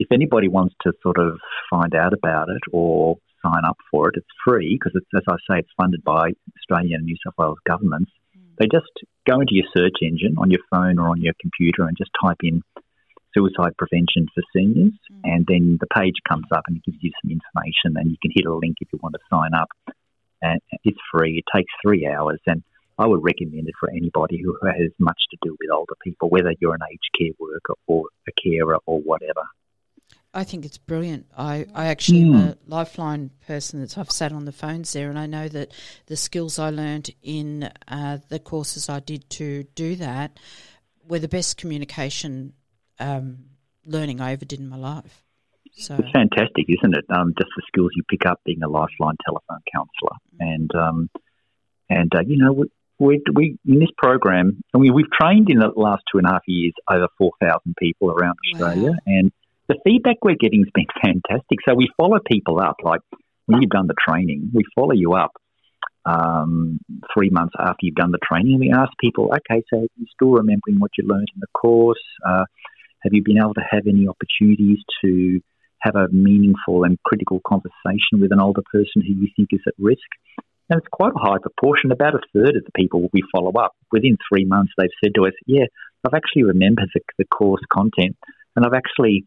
if 0.00 0.08
anybody 0.10 0.48
wants 0.48 0.74
to 0.82 0.92
sort 1.02 1.18
of 1.18 1.38
find 1.70 1.94
out 1.94 2.12
about 2.12 2.48
it 2.48 2.62
or 2.72 3.16
sign 3.44 3.64
up 3.64 3.76
for 3.92 4.08
it, 4.08 4.14
it's 4.16 4.26
free 4.44 4.76
because 4.76 5.00
as 5.14 5.22
I 5.28 5.36
say, 5.48 5.58
it's 5.60 5.70
funded 5.76 6.02
by 6.02 6.32
Australian 6.58 6.96
and 6.96 7.04
New 7.04 7.16
South 7.24 7.34
Wales 7.38 7.58
governments. 7.64 8.10
They 8.58 8.66
just 8.72 8.90
go 9.28 9.40
into 9.40 9.54
your 9.54 9.66
search 9.76 9.98
engine 10.02 10.36
on 10.38 10.50
your 10.50 10.60
phone 10.70 10.98
or 10.98 11.08
on 11.08 11.20
your 11.20 11.34
computer 11.40 11.82
and 11.86 11.96
just 11.96 12.10
type 12.22 12.38
in 12.42 12.62
suicide 13.34 13.76
prevention 13.76 14.26
for 14.34 14.42
seniors, 14.54 14.92
mm. 15.12 15.20
and 15.24 15.44
then 15.46 15.76
the 15.80 15.86
page 15.94 16.14
comes 16.26 16.46
up 16.54 16.64
and 16.66 16.76
it 16.78 16.84
gives 16.84 16.98
you 17.00 17.10
some 17.22 17.30
information, 17.30 18.00
and 18.00 18.10
you 18.10 18.16
can 18.20 18.30
hit 18.34 18.46
a 18.46 18.54
link 18.54 18.76
if 18.80 18.88
you 18.92 18.98
want 19.02 19.14
to 19.14 19.20
sign 19.30 19.52
up. 19.54 19.68
And 20.42 20.60
it's 20.84 20.98
free. 21.12 21.38
It 21.38 21.44
takes 21.54 21.72
three 21.82 22.06
hours, 22.06 22.40
and 22.46 22.62
I 22.98 23.06
would 23.06 23.22
recommend 23.22 23.68
it 23.68 23.74
for 23.78 23.90
anybody 23.90 24.40
who 24.42 24.56
has 24.66 24.90
much 24.98 25.20
to 25.30 25.36
do 25.42 25.56
with 25.60 25.70
older 25.70 25.94
people, 26.02 26.30
whether 26.30 26.52
you're 26.60 26.74
an 26.74 26.80
aged 26.90 27.10
care 27.18 27.34
worker 27.38 27.74
or 27.86 28.04
a 28.28 28.32
carer 28.32 28.78
or 28.86 29.00
whatever. 29.00 29.42
I 30.36 30.44
think 30.44 30.66
it's 30.66 30.76
brilliant. 30.76 31.24
I, 31.36 31.64
I 31.74 31.86
actually 31.86 32.20
am 32.20 32.34
a 32.34 32.56
lifeline 32.66 33.30
person 33.46 33.80
that's 33.80 33.96
I've 33.96 34.10
sat 34.10 34.32
on 34.32 34.44
the 34.44 34.52
phones 34.52 34.92
there, 34.92 35.08
and 35.08 35.18
I 35.18 35.24
know 35.24 35.48
that 35.48 35.72
the 36.06 36.16
skills 36.16 36.58
I 36.58 36.68
learned 36.68 37.08
in 37.22 37.70
uh, 37.88 38.18
the 38.28 38.38
courses 38.38 38.90
I 38.90 39.00
did 39.00 39.30
to 39.30 39.62
do 39.74 39.96
that 39.96 40.38
were 41.08 41.20
the 41.20 41.26
best 41.28 41.56
communication 41.56 42.52
um, 42.98 43.46
learning 43.86 44.20
I 44.20 44.32
ever 44.32 44.44
did 44.44 44.60
in 44.60 44.68
my 44.68 44.76
life. 44.76 45.22
So 45.72 45.94
It's 45.94 46.10
fantastic, 46.12 46.66
isn't 46.68 46.94
it? 46.96 47.06
Um, 47.08 47.32
just 47.38 47.50
the 47.56 47.62
skills 47.68 47.92
you 47.96 48.02
pick 48.10 48.26
up 48.26 48.40
being 48.44 48.62
a 48.62 48.68
lifeline 48.68 49.16
telephone 49.24 49.62
counsellor, 49.74 50.18
and 50.38 50.70
um, 50.74 51.10
and 51.88 52.12
uh, 52.14 52.20
you 52.26 52.36
know 52.36 52.52
we, 52.52 52.66
we, 52.98 53.22
we 53.34 53.58
in 53.66 53.80
this 53.80 53.90
program, 53.96 54.62
I 54.74 54.78
mean 54.78 54.92
we've 54.92 55.10
trained 55.18 55.48
in 55.48 55.60
the 55.60 55.72
last 55.76 56.02
two 56.12 56.18
and 56.18 56.26
a 56.26 56.32
half 56.32 56.42
years 56.46 56.74
over 56.90 57.08
four 57.16 57.32
thousand 57.40 57.74
people 57.78 58.10
around 58.10 58.36
Australia, 58.52 58.90
Wow. 58.90 58.98
and 59.06 59.32
the 59.68 59.78
feedback 59.84 60.16
we're 60.22 60.36
getting 60.38 60.64
has 60.64 60.72
been 60.74 60.86
fantastic. 61.02 61.58
So 61.68 61.74
we 61.74 61.88
follow 61.96 62.18
people 62.24 62.60
up, 62.60 62.76
like 62.82 63.00
when 63.46 63.62
you've 63.62 63.70
done 63.70 63.86
the 63.86 63.94
training, 64.08 64.50
we 64.54 64.64
follow 64.74 64.92
you 64.92 65.14
up. 65.14 65.32
Um, 66.04 66.78
three 67.12 67.30
months 67.30 67.54
after 67.58 67.78
you've 67.80 67.96
done 67.96 68.12
the 68.12 68.20
training, 68.22 68.60
we 68.60 68.72
ask 68.72 68.92
people, 69.00 69.32
okay, 69.34 69.64
so 69.68 69.80
are 69.80 69.88
you 69.96 70.06
still 70.14 70.30
remembering 70.30 70.78
what 70.78 70.92
you 70.96 71.04
learned 71.04 71.26
in 71.34 71.40
the 71.40 71.48
course? 71.48 72.02
Uh, 72.24 72.44
have 73.02 73.12
you 73.12 73.24
been 73.24 73.38
able 73.38 73.54
to 73.54 73.66
have 73.68 73.88
any 73.88 74.06
opportunities 74.06 74.78
to 75.02 75.40
have 75.80 75.96
a 75.96 76.08
meaningful 76.12 76.84
and 76.84 76.98
critical 77.04 77.40
conversation 77.46 78.20
with 78.20 78.32
an 78.32 78.40
older 78.40 78.62
person 78.72 79.02
who 79.02 79.14
you 79.14 79.28
think 79.36 79.48
is 79.52 79.60
at 79.66 79.74
risk. 79.78 80.08
And 80.68 80.78
it's 80.78 80.88
quite 80.90 81.12
a 81.14 81.18
high 81.18 81.38
proportion. 81.40 81.92
About 81.92 82.14
a 82.14 82.20
third 82.32 82.56
of 82.56 82.64
the 82.64 82.72
people 82.74 83.08
we 83.12 83.22
follow 83.32 83.52
up 83.52 83.72
within 83.92 84.18
three 84.28 84.44
months, 84.44 84.72
they've 84.76 84.98
said 85.02 85.14
to 85.14 85.26
us, 85.26 85.32
"Yeah, 85.46 85.66
I've 86.04 86.14
actually 86.14 86.42
remembered 86.42 86.90
the, 86.92 87.00
the 87.18 87.24
course 87.24 87.62
content, 87.72 88.16
and 88.56 88.66
I've 88.66 88.74
actually 88.74 89.26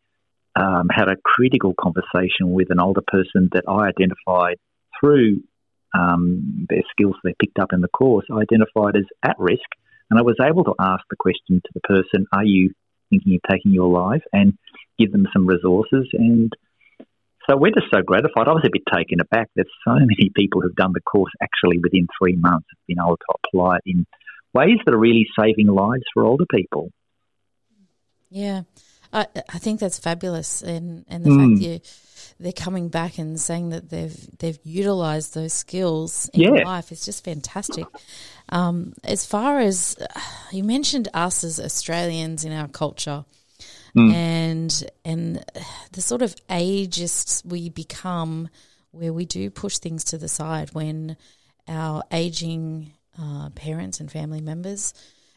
um, 0.59 0.89
had 0.91 1.07
a 1.07 1.15
critical 1.23 1.73
conversation 1.79 2.51
with 2.51 2.69
an 2.69 2.79
older 2.79 3.01
person 3.07 3.49
that 3.53 3.63
I 3.67 3.87
identified 3.87 4.57
through 4.99 5.39
um, 5.97 6.67
their 6.69 6.83
skills 6.91 7.15
they 7.23 7.33
picked 7.39 7.59
up 7.59 7.73
in 7.73 7.81
the 7.81 7.87
course, 7.87 8.25
I 8.31 8.41
identified 8.41 8.95
as 8.95 9.05
at 9.23 9.37
risk, 9.39 9.65
and 10.09 10.19
I 10.19 10.21
was 10.21 10.35
able 10.41 10.65
to 10.65 10.75
ask 10.79 11.03
the 11.09 11.15
question 11.15 11.61
to 11.63 11.71
the 11.73 11.79
person, 11.81 12.27
"Are 12.33 12.43
you 12.43 12.73
thinking 13.09 13.35
of 13.35 13.41
taking 13.49 13.71
your 13.71 13.89
life?" 13.89 14.23
and 14.33 14.57
give 14.99 15.11
them 15.11 15.27
some 15.33 15.47
resources. 15.47 16.07
And 16.13 16.51
so 17.49 17.57
we're 17.57 17.71
just 17.71 17.87
so 17.91 18.01
gratified. 18.01 18.47
I 18.47 18.51
was 18.51 18.65
a 18.65 18.69
bit 18.71 18.83
taken 18.93 19.19
aback 19.21 19.49
that 19.55 19.65
so 19.85 19.93
many 19.93 20.29
people 20.35 20.61
who've 20.61 20.75
done 20.75 20.91
the 20.93 21.01
course 21.01 21.31
actually 21.41 21.79
within 21.79 22.07
three 22.19 22.35
months 22.35 22.67
have 22.69 22.85
been 22.87 22.99
able 22.99 23.17
to 23.17 23.35
apply 23.43 23.77
it 23.77 23.83
in 23.85 24.05
ways 24.53 24.77
that 24.85 24.93
are 24.93 24.99
really 24.99 25.27
saving 25.39 25.67
lives 25.67 26.03
for 26.13 26.25
older 26.25 26.45
people. 26.45 26.91
Yeah. 28.29 28.63
I, 29.11 29.25
I 29.49 29.57
think 29.57 29.79
that's 29.79 29.99
fabulous, 29.99 30.61
and, 30.61 31.05
and 31.07 31.23
the 31.23 31.29
mm. 31.29 31.51
fact 31.51 31.61
you 31.61 31.79
they're 32.39 32.53
coming 32.53 32.87
back 32.87 33.17
and 33.17 33.39
saying 33.39 33.69
that 33.69 33.89
they've 33.89 34.37
they've 34.39 34.59
utilized 34.63 35.33
those 35.33 35.53
skills 35.53 36.29
in 36.33 36.41
yeah. 36.41 36.63
life 36.63 36.91
is 36.91 37.03
just 37.03 37.23
fantastic. 37.23 37.85
Um, 38.49 38.93
as 39.03 39.25
far 39.25 39.59
as 39.59 39.97
you 40.51 40.63
mentioned, 40.63 41.09
us 41.13 41.43
as 41.43 41.59
Australians 41.59 42.45
in 42.45 42.53
our 42.53 42.67
culture, 42.67 43.25
mm. 43.95 44.13
and 44.13 44.89
and 45.03 45.43
the 45.91 46.01
sort 46.01 46.21
of 46.21 46.35
ageists 46.47 47.45
we 47.45 47.69
become, 47.69 48.49
where 48.91 49.13
we 49.13 49.25
do 49.25 49.49
push 49.49 49.77
things 49.77 50.05
to 50.05 50.17
the 50.17 50.29
side 50.29 50.69
when 50.73 51.17
our 51.67 52.03
aging 52.11 52.93
uh, 53.21 53.49
parents 53.49 53.99
and 53.99 54.11
family 54.11 54.41
members 54.41 54.93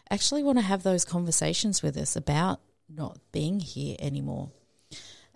actually 0.09 0.43
want 0.43 0.59
to 0.59 0.63
have 0.63 0.83
those 0.83 1.05
conversations 1.05 1.83
with 1.83 1.97
us 1.97 2.15
about 2.15 2.61
not 2.97 3.19
being 3.33 3.61
here 3.61 3.97
anymore. 3.99 4.51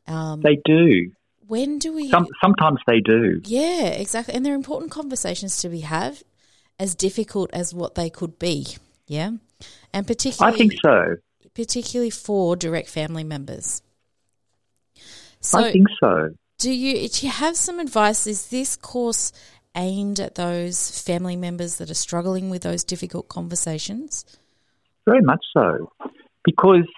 Um, 0.07 0.41
they 0.43 0.59
do. 0.65 1.13
When 1.47 1.79
do 1.79 1.93
we? 1.95 2.11
Some, 2.11 2.27
sometimes 2.43 2.81
they 2.87 3.01
do. 3.01 3.41
Yeah, 3.45 3.87
exactly. 3.87 4.35
And 4.35 4.45
they're 4.45 4.55
important 4.55 4.91
conversations 4.91 5.59
to 5.63 5.69
be 5.69 5.81
have, 5.81 6.23
as 6.79 6.95
difficult 6.95 7.51
as 7.53 7.75
what 7.75 7.95
they 7.95 8.11
could 8.11 8.39
be. 8.39 8.67
Yeah, 9.07 9.31
and 9.93 10.07
particularly, 10.07 10.55
I 10.55 10.59
think 10.59 10.73
so. 10.85 11.17
Particularly 11.55 12.11
for 12.11 12.57
direct 12.57 12.89
family 12.89 13.25
members. 13.25 13.83
So, 15.41 15.61
I 15.61 15.73
think 15.73 15.87
so. 16.01 16.31
Do 16.59 16.73
you 16.73 17.09
do 17.09 17.27
you 17.27 17.33
have 17.33 17.57
some 17.57 17.79
advice? 17.79 18.27
Is 18.27 18.49
this 18.49 18.75
course 18.77 19.33
aimed 19.77 20.19
at 20.19 20.35
those 20.35 21.01
family 21.03 21.37
members 21.37 21.77
that 21.77 21.91
are 21.91 21.95
struggling 21.95 22.51
with 22.51 22.63
those 22.63 22.83
difficult 22.83 23.29
conversations? 23.29 24.25
Very 25.07 25.21
much 25.23 25.45
so, 25.57 25.93
because 26.45 26.89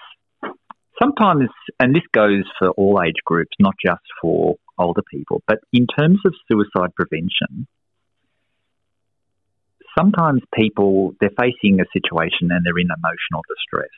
sometimes, 1.00 1.48
and 1.80 1.94
this 1.94 2.02
goes 2.12 2.44
for 2.58 2.70
all 2.70 3.00
age 3.04 3.20
groups, 3.24 3.54
not 3.58 3.74
just 3.84 4.02
for 4.20 4.56
older 4.78 5.02
people, 5.10 5.42
but 5.46 5.58
in 5.72 5.86
terms 5.86 6.20
of 6.24 6.34
suicide 6.50 6.94
prevention, 6.94 7.66
sometimes 9.96 10.42
people, 10.54 11.14
they're 11.20 11.30
facing 11.38 11.80
a 11.80 11.84
situation 11.92 12.50
and 12.50 12.64
they're 12.64 12.78
in 12.78 12.88
emotional 12.88 13.42
distress. 13.48 13.90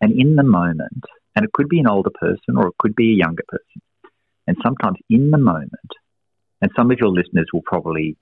And 0.00 0.12
in 0.12 0.34
the 0.34 0.42
moment, 0.42 1.04
and 1.34 1.44
it 1.44 1.52
could 1.52 1.68
be 1.68 1.80
an 1.80 1.88
older 1.88 2.10
person 2.10 2.56
or 2.56 2.68
it 2.68 2.78
could 2.78 2.94
be 2.94 3.12
a 3.12 3.24
younger 3.24 3.44
person, 3.48 3.82
and 4.46 4.56
sometimes 4.62 4.98
in 5.08 5.30
the 5.30 5.38
moment, 5.38 5.90
and 6.60 6.70
some 6.76 6.90
of 6.90 6.98
your 6.98 7.10
listeners 7.10 7.46
will 7.52 7.62
probably 7.64 8.16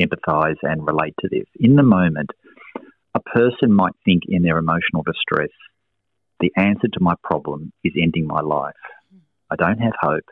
empathize 0.00 0.56
and 0.62 0.86
relate 0.86 1.14
to 1.20 1.28
this. 1.28 1.46
In 1.58 1.74
the 1.74 1.82
moment, 1.82 2.30
a 3.14 3.20
person 3.20 3.72
might 3.72 3.94
think 4.04 4.22
in 4.28 4.42
their 4.42 4.58
emotional 4.58 5.02
distress, 5.04 5.50
the 6.40 6.52
answer 6.56 6.88
to 6.92 7.00
my 7.00 7.14
problem 7.22 7.72
is 7.84 7.92
ending 8.00 8.26
my 8.26 8.40
life. 8.40 8.74
I 9.50 9.56
don't 9.56 9.78
have 9.78 9.94
hope, 10.00 10.28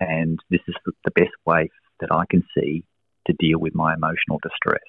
and 0.00 0.38
this 0.50 0.60
is 0.68 0.74
the 1.04 1.10
best 1.12 1.32
way 1.46 1.70
that 2.00 2.12
I 2.12 2.24
can 2.28 2.44
see 2.56 2.84
to 3.26 3.34
deal 3.38 3.58
with 3.58 3.74
my 3.74 3.94
emotional 3.94 4.40
distress. 4.42 4.82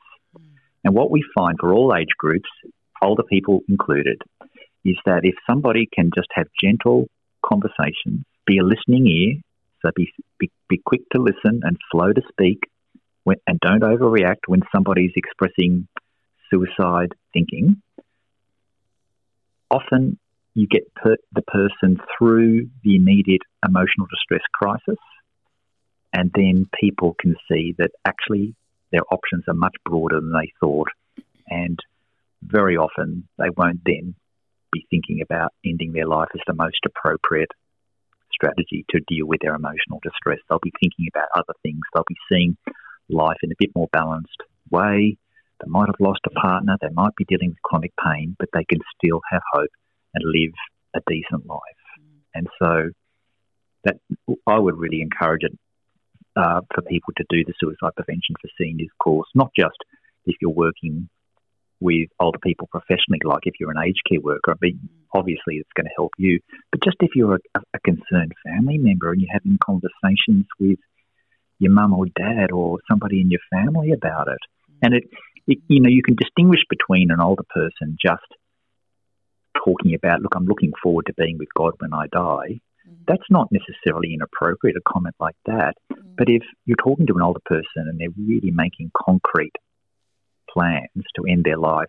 And 0.83 0.93
what 0.93 1.11
we 1.11 1.23
find 1.35 1.57
for 1.59 1.73
all 1.73 1.95
age 1.95 2.13
groups, 2.17 2.49
older 3.01 3.23
people 3.23 3.61
included, 3.69 4.21
is 4.83 4.97
that 5.05 5.21
if 5.23 5.35
somebody 5.49 5.87
can 5.93 6.11
just 6.13 6.27
have 6.33 6.47
gentle 6.61 7.07
conversations, 7.45 8.25
be 8.45 8.57
a 8.57 8.63
listening 8.63 9.07
ear, 9.07 9.41
so 9.81 9.91
be, 9.95 10.11
be, 10.39 10.51
be 10.67 10.81
quick 10.85 11.01
to 11.13 11.21
listen 11.21 11.61
and 11.63 11.77
slow 11.91 12.11
to 12.11 12.21
speak, 12.29 12.59
when, 13.23 13.37
and 13.47 13.59
don't 13.59 13.83
overreact 13.83 14.47
when 14.47 14.61
somebody's 14.75 15.13
expressing 15.15 15.87
suicide 16.49 17.13
thinking, 17.31 17.81
often 19.73 20.17
you 20.53 20.67
get 20.67 20.93
per- 20.95 21.17
the 21.33 21.41
person 21.41 21.99
through 22.17 22.69
the 22.83 22.95
immediate 22.95 23.41
emotional 23.65 24.07
distress 24.09 24.43
crisis, 24.53 25.01
and 26.13 26.31
then 26.35 26.69
people 26.79 27.15
can 27.19 27.35
see 27.51 27.73
that 27.79 27.91
actually 28.05 28.55
their 28.91 29.01
options 29.11 29.43
are 29.47 29.55
much 29.55 29.75
broader 29.83 30.21
than 30.21 30.31
they 30.31 30.53
thought, 30.59 30.89
and 31.47 31.79
very 32.43 32.77
often 32.77 33.27
they 33.37 33.49
won't 33.57 33.81
then 33.85 34.13
be 34.71 34.85
thinking 34.89 35.21
about 35.21 35.53
ending 35.65 35.93
their 35.93 36.07
life 36.07 36.29
as 36.35 36.41
the 36.45 36.53
most 36.53 36.79
appropriate 36.85 37.51
strategy 38.31 38.85
to 38.89 38.99
deal 39.07 39.25
with 39.25 39.39
their 39.41 39.55
emotional 39.55 39.99
distress. 40.03 40.39
They'll 40.49 40.59
be 40.61 40.73
thinking 40.79 41.07
about 41.13 41.29
other 41.35 41.53
things. 41.61 41.81
They'll 41.93 42.03
be 42.07 42.15
seeing 42.31 42.57
life 43.09 43.37
in 43.43 43.51
a 43.51 43.55
bit 43.57 43.69
more 43.75 43.87
balanced 43.91 44.41
way. 44.69 45.17
They 45.63 45.69
might 45.69 45.87
have 45.87 45.99
lost 45.99 46.21
a 46.25 46.29
partner. 46.31 46.75
They 46.81 46.93
might 46.93 47.15
be 47.15 47.25
dealing 47.25 47.49
with 47.49 47.61
chronic 47.63 47.93
pain, 48.03 48.35
but 48.37 48.49
they 48.53 48.65
can 48.65 48.79
still 48.97 49.21
have 49.31 49.41
hope 49.53 49.69
and 50.13 50.23
live 50.25 50.53
a 50.95 51.01
decent 51.07 51.45
life. 51.47 51.59
And 52.35 52.47
so 52.61 52.89
that 53.85 53.97
I 54.47 54.59
would 54.59 54.77
really 54.77 55.01
encourage 55.01 55.43
it 55.43 55.57
uh, 56.35 56.61
for 56.73 56.81
people 56.81 57.13
to 57.17 57.25
do 57.29 57.43
the 57.45 57.53
suicide 57.59 57.95
prevention 57.95 58.35
for 58.41 58.49
seniors 58.57 58.89
course, 59.01 59.27
not 59.35 59.51
just 59.57 59.77
if 60.25 60.35
you're 60.41 60.51
working 60.51 61.09
with 61.79 62.09
older 62.19 62.39
people 62.39 62.67
professionally, 62.71 63.19
like 63.23 63.43
if 63.43 63.55
you're 63.59 63.71
an 63.71 63.83
aged 63.83 64.01
care 64.09 64.21
worker, 64.21 64.55
but 64.59 64.69
obviously 65.13 65.55
it's 65.55 65.69
going 65.75 65.85
to 65.85 65.93
help 65.95 66.11
you. 66.17 66.39
But 66.71 66.81
just 66.83 66.97
if 67.01 67.11
you're 67.15 67.35
a, 67.35 67.59
a 67.73 67.79
concerned 67.79 68.33
family 68.45 68.77
member 68.77 69.11
and 69.11 69.21
you're 69.21 69.33
having 69.33 69.57
conversations 69.63 70.45
with 70.59 70.79
your 71.59 71.71
mum 71.71 71.93
or 71.93 72.05
dad 72.15 72.51
or 72.51 72.79
somebody 72.89 73.21
in 73.21 73.29
your 73.29 73.41
family 73.51 73.91
about 73.91 74.27
it, 74.29 74.39
and 74.81 74.93
it, 74.93 75.03
it, 75.47 75.59
you 75.67 75.81
know, 75.81 75.89
you 75.89 76.03
can 76.03 76.15
distinguish 76.15 76.61
between 76.69 77.11
an 77.11 77.19
older 77.19 77.43
person 77.49 77.97
just 78.01 78.23
talking 79.63 79.93
about, 79.93 80.21
look, 80.21 80.35
I'm 80.35 80.45
looking 80.45 80.73
forward 80.81 81.05
to 81.07 81.13
being 81.13 81.37
with 81.37 81.49
God 81.55 81.73
when 81.79 81.93
I 81.93 82.07
die. 82.07 82.59
Mm-hmm. 82.87 83.03
That's 83.07 83.29
not 83.29 83.49
necessarily 83.51 84.13
inappropriate, 84.13 84.77
a 84.77 84.81
comment 84.87 85.15
like 85.19 85.35
that. 85.45 85.73
Mm-hmm. 85.91 86.15
But 86.17 86.29
if 86.29 86.43
you're 86.65 86.77
talking 86.77 87.07
to 87.07 87.15
an 87.15 87.21
older 87.21 87.41
person 87.45 87.87
and 87.87 87.99
they're 87.99 88.09
really 88.17 88.51
making 88.51 88.91
concrete 88.97 89.55
plans 90.49 91.03
to 91.15 91.25
end 91.27 91.43
their 91.43 91.57
life, 91.57 91.87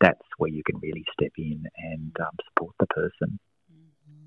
that's 0.00 0.20
where 0.38 0.50
you 0.50 0.62
can 0.64 0.78
really 0.80 1.04
step 1.12 1.32
in 1.38 1.64
and 1.76 2.16
um, 2.20 2.36
support 2.48 2.74
the 2.80 2.86
person. 2.86 3.38
Mm-hmm. 3.72 4.26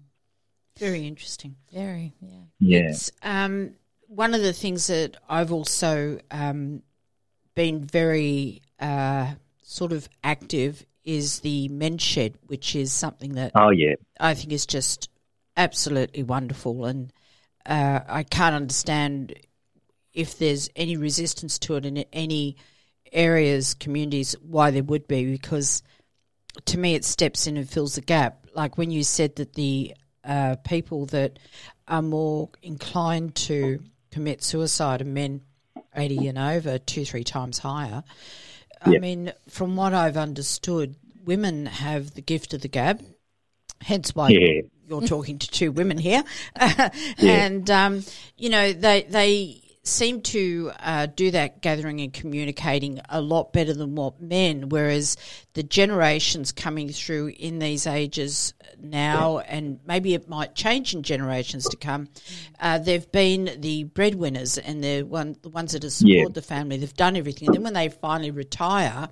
Very 0.78 1.08
interesting. 1.08 1.56
Very, 1.74 2.14
yeah. 2.22 2.44
Yeah. 2.60 2.94
Um, 3.24 3.72
one 4.08 4.34
of 4.34 4.42
the 4.42 4.54
things 4.54 4.88
that 4.88 5.18
I've 5.28 5.52
also 5.52 6.20
um, 6.32 6.84
been 7.56 7.84
very 7.84 8.62
uh, 8.80 9.32
sort 9.64 9.92
of 9.92 10.08
active 10.24 10.86
is 11.04 11.40
the 11.40 11.68
men's 11.70 12.02
shed, 12.02 12.36
which 12.48 12.76
is 12.76 12.92
something 12.92 13.36
that 13.36 13.52
oh 13.56 13.70
yeah 13.70 13.96
I 14.20 14.34
think 14.34 14.52
is 14.52 14.66
just 14.66 15.10
absolutely 15.58 16.24
wonderful, 16.24 16.86
and 16.86 17.12
uh, 17.66 18.02
I 18.08 18.24
can't 18.24 18.56
understand 18.56 19.34
if 20.14 20.38
there's 20.38 20.70
any 20.76 20.98
resistance 20.98 21.60
to 21.60 21.76
it 21.76 21.86
in 21.86 21.98
any 22.14 22.58
areas, 23.12 23.74
communities, 23.74 24.36
why 24.42 24.72
there 24.72 24.84
would 24.84 25.08
be, 25.08 25.32
because 25.32 25.84
to 26.66 26.78
me 26.78 26.96
it 26.96 27.06
steps 27.06 27.48
in 27.48 27.58
and 27.58 27.70
fills 27.70 27.96
the 27.96 28.02
gap. 28.02 28.48
Like 28.54 28.78
when 28.78 28.92
you 28.92 29.04
said 29.04 29.36
that 29.36 29.54
the 29.54 29.94
uh, 30.24 30.56
people 30.64 31.06
that 31.08 31.38
are 31.88 32.02
more 32.02 32.50
inclined 32.62 33.36
to 33.36 33.84
commit 34.12 34.44
suicide 34.44 35.02
are 35.02 35.06
men 35.06 35.42
80 35.96 36.28
and 36.28 36.38
over, 36.38 36.78
two, 36.78 37.06
three 37.06 37.24
times 37.24 37.60
higher. 37.60 38.04
I 38.82 38.98
mean, 39.00 39.34
from 39.50 39.76
what 39.76 39.94
I've 39.94 40.18
understood, 40.18 40.96
women 41.24 41.66
have 41.66 42.14
the 42.14 42.22
gift 42.22 42.54
of 42.54 42.62
the 42.62 42.68
gab, 42.68 43.04
hence 43.82 44.14
why 44.14 44.30
yeah. 44.30 44.62
you're 44.88 45.02
talking 45.08 45.40
to 45.40 45.48
two 45.50 45.72
women 45.72 45.98
here. 45.98 46.24
yeah. 46.60 46.92
And, 47.18 47.70
um, 47.72 48.04
you 48.38 48.50
know, 48.50 48.74
they, 48.74 49.04
they 49.04 49.65
seem 49.88 50.22
to 50.22 50.72
uh, 50.80 51.06
do 51.06 51.30
that 51.32 51.62
gathering 51.62 52.02
and 52.02 52.12
communicating 52.12 53.00
a 53.10 53.22
lot 53.22 53.54
better 53.54 53.74
than 53.74 53.96
what 53.96 54.20
men, 54.20 54.70
whereas 54.70 55.16
the 55.54 55.62
generations 55.64 56.52
coming 56.52 56.90
through 56.90 57.28
in 57.38 57.60
these 57.60 57.86
ages 57.86 58.54
now, 58.82 59.40
and 59.40 59.80
maybe 59.86 60.16
it 60.16 60.28
might 60.28 60.56
change 60.56 60.96
in 60.96 61.04
generations 61.04 61.70
to 61.70 61.78
come, 61.78 62.10
uh, 62.60 62.80
they've 62.80 63.12
been 63.12 63.58
the 63.60 63.84
breadwinners 63.84 64.58
and 64.58 64.84
they're 64.84 65.06
one, 65.06 65.36
the 65.44 65.50
ones 65.50 65.74
that 65.74 65.84
have 65.84 65.92
supported 65.94 66.30
Yeah. 66.30 66.34
the 66.34 66.42
family. 66.42 66.78
They've 66.78 66.94
done 66.94 67.16
everything. 67.16 67.48
And 67.48 67.56
then 67.56 67.64
when 67.64 67.74
they 67.74 67.90
finally 67.90 68.32
retire, 68.32 69.10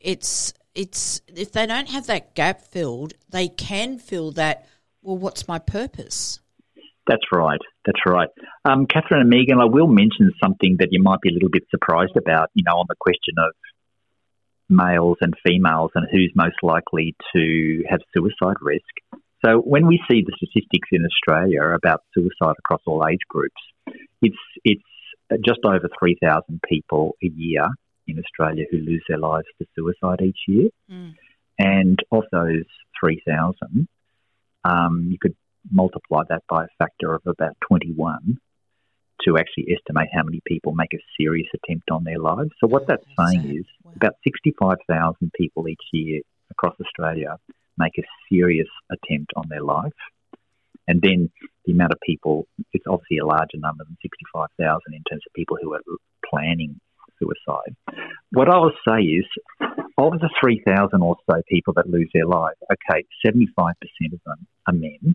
it's 0.00 0.54
it's 0.74 1.22
if 1.28 1.52
they 1.52 1.66
don't 1.66 1.88
have 1.88 2.06
that 2.06 2.34
gap 2.34 2.60
filled, 2.62 3.14
they 3.30 3.48
can 3.48 3.98
feel 3.98 4.32
that. 4.32 4.66
Well, 5.02 5.18
what's 5.18 5.46
my 5.46 5.58
purpose? 5.58 6.40
That's 7.06 7.24
right. 7.32 7.60
That's 7.84 8.00
right. 8.06 8.28
Um, 8.64 8.86
Kathryn 8.86 9.20
and 9.20 9.28
Meagan, 9.28 9.60
I 9.60 9.66
will 9.66 9.88
mention 9.88 10.32
something 10.42 10.76
that 10.78 10.88
you 10.90 11.02
might 11.02 11.20
be 11.20 11.30
a 11.30 11.32
little 11.32 11.50
bit 11.50 11.64
surprised 11.70 12.16
about, 12.16 12.50
you 12.54 12.64
know, 12.64 12.78
on 12.78 12.86
the 12.88 12.96
question 12.98 13.34
of 13.38 13.52
males 14.68 15.18
and 15.20 15.34
females 15.46 15.90
and 15.94 16.06
who's 16.10 16.32
most 16.34 16.56
likely 16.62 17.14
to 17.34 17.84
have 17.90 18.00
suicide 18.16 18.56
risk. 18.62 19.20
So 19.44 19.58
when 19.58 19.86
we 19.86 20.00
see 20.10 20.24
the 20.24 20.32
statistics 20.36 20.88
in 20.92 21.04
Australia 21.04 21.62
about 21.74 22.00
suicide 22.14 22.54
across 22.58 22.80
all 22.86 23.06
age 23.06 23.20
groups, 23.28 23.60
it's 24.22 24.36
it's 24.64 24.82
just 25.44 25.60
over 25.64 25.88
3,000 25.98 26.60
people 26.66 27.16
a 27.22 27.26
year 27.26 27.66
in 28.06 28.18
Australia 28.18 28.64
who 28.70 28.78
lose 28.78 29.02
their 29.08 29.18
lives 29.18 29.46
to 29.58 29.66
suicide 29.74 30.20
each 30.22 30.38
year. 30.46 30.70
Mm. 30.90 31.14
And 31.58 31.98
of 32.10 32.24
those 32.32 32.64
3,000, 33.00 33.88
um, 34.64 35.08
you 35.10 35.18
could 35.20 35.36
multiply 35.70 36.22
that 36.28 36.42
by 36.48 36.64
a 36.64 36.68
factor 36.78 37.14
of 37.14 37.22
about 37.26 37.56
21 37.68 38.38
to 39.22 39.38
actually 39.38 39.74
estimate 39.74 40.08
how 40.12 40.22
many 40.22 40.40
people 40.46 40.72
make 40.72 40.92
a 40.92 40.98
serious 41.18 41.48
attempt 41.54 41.90
on 41.90 42.04
their 42.04 42.18
lives. 42.18 42.50
So 42.60 42.66
what 42.66 42.86
that's 42.86 43.06
saying 43.18 43.56
is 43.58 43.64
Wow. 43.84 43.92
about 43.96 44.14
65,000 44.24 45.30
people 45.34 45.68
each 45.68 45.82
year 45.92 46.20
across 46.50 46.74
Australia 46.80 47.36
make 47.78 47.96
a 47.98 48.02
serious 48.30 48.68
attempt 48.90 49.32
on 49.36 49.44
their 49.48 49.62
life. 49.62 49.92
And 50.86 51.00
then 51.00 51.30
the 51.64 51.72
amount 51.72 51.92
of 51.92 52.00
people, 52.04 52.46
it's 52.72 52.84
obviously 52.86 53.18
a 53.18 53.26
larger 53.26 53.56
number 53.56 53.84
than 53.84 53.96
65,000 54.02 54.80
in 54.92 55.02
terms 55.10 55.22
of 55.26 55.32
people 55.32 55.56
who 55.60 55.72
are 55.74 55.80
planning 56.28 56.78
suicide. 57.18 57.74
What 58.32 58.48
I 58.48 58.58
will 58.58 58.72
say 58.86 59.00
is, 59.02 59.24
of 59.96 60.12
the 60.20 60.28
3,000 60.40 61.02
or 61.02 61.16
so 61.30 61.40
people 61.48 61.72
that 61.74 61.88
lose 61.88 62.10
their 62.12 62.26
lives, 62.26 62.58
okay, 62.70 63.04
75% 63.24 63.74
of 64.12 64.20
them 64.26 64.46
are 64.66 64.74
men. 64.74 65.14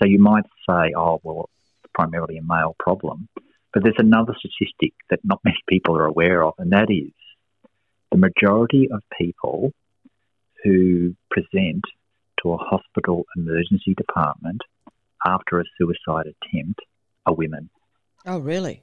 So 0.00 0.08
you 0.08 0.18
might 0.18 0.44
say, 0.68 0.92
oh, 0.96 1.20
well, 1.22 1.50
it's 1.82 1.92
primarily 1.94 2.38
a 2.38 2.42
male 2.42 2.74
problem. 2.78 3.28
But 3.72 3.84
there's 3.84 3.94
another 3.98 4.34
statistic 4.38 4.94
that 5.10 5.20
not 5.22 5.40
many 5.44 5.58
people 5.68 5.96
are 5.96 6.06
aware 6.06 6.42
of, 6.44 6.54
and 6.58 6.72
that 6.72 6.90
is 6.90 7.12
the 8.10 8.18
majority 8.18 8.88
of 8.92 9.02
people 9.16 9.72
who 10.64 11.14
present 11.30 11.84
to 12.42 12.52
a 12.52 12.56
hospital 12.56 13.24
emergency 13.36 13.94
department 13.96 14.62
after 15.24 15.60
a 15.60 15.64
suicide 15.78 16.26
attempt 16.26 16.80
are 17.26 17.34
women. 17.34 17.70
Oh, 18.26 18.38
really? 18.38 18.82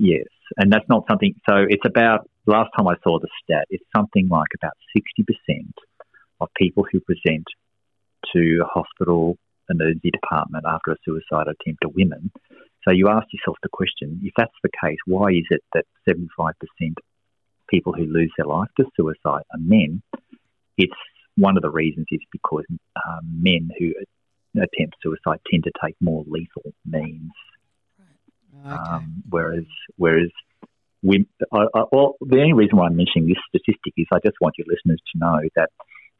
Yes, 0.00 0.26
and 0.56 0.72
that's 0.72 0.88
not 0.88 1.04
something. 1.08 1.34
So 1.48 1.64
it's 1.68 1.86
about 1.86 2.28
last 2.46 2.70
time 2.76 2.88
I 2.88 2.94
saw 3.04 3.18
the 3.18 3.28
stat, 3.42 3.66
it's 3.70 3.84
something 3.94 4.28
like 4.28 4.48
about 4.60 4.72
sixty 4.94 5.24
percent 5.24 5.74
of 6.40 6.48
people 6.56 6.84
who 6.90 7.00
present 7.00 7.44
to 8.32 8.62
a 8.62 8.66
hospital 8.66 9.38
emergency 9.70 10.10
department 10.10 10.64
after 10.66 10.92
a 10.92 10.96
suicide 11.04 11.48
attempt 11.48 11.82
to 11.82 11.88
women. 11.88 12.30
So 12.84 12.92
you 12.92 13.08
ask 13.08 13.26
yourself 13.32 13.56
the 13.62 13.68
question: 13.68 14.20
if 14.22 14.32
that's 14.36 14.52
the 14.62 14.70
case, 14.82 14.98
why 15.06 15.30
is 15.30 15.46
it 15.50 15.62
that 15.74 15.84
seventy-five 16.08 16.54
percent 16.58 16.98
people 17.68 17.92
who 17.92 18.04
lose 18.04 18.32
their 18.36 18.46
life 18.46 18.68
to 18.78 18.84
suicide 18.96 19.42
are 19.52 19.58
men? 19.58 20.02
It's 20.76 20.92
one 21.36 21.56
of 21.56 21.62
the 21.62 21.70
reasons 21.70 22.06
is 22.10 22.20
because 22.32 22.64
um, 22.96 23.42
men 23.42 23.70
who 23.78 23.92
attempt 24.56 24.96
suicide 25.02 25.40
tend 25.50 25.64
to 25.64 25.72
take 25.84 25.94
more 26.00 26.24
lethal 26.26 26.72
means 26.84 27.30
Okay. 28.66 28.78
um, 28.78 29.22
whereas, 29.28 29.64
whereas 29.96 30.30
we, 31.02 31.26
I, 31.52 31.66
I, 31.74 31.84
well, 31.92 32.16
the 32.20 32.40
only 32.40 32.54
reason 32.54 32.76
why 32.76 32.86
I'm 32.86 32.96
mentioning 32.96 33.28
this 33.28 33.38
statistic 33.48 33.94
is 33.96 34.06
I 34.12 34.18
just 34.24 34.36
want 34.40 34.56
your 34.58 34.66
listeners 34.68 35.00
to 35.12 35.18
know 35.18 35.40
that 35.56 35.70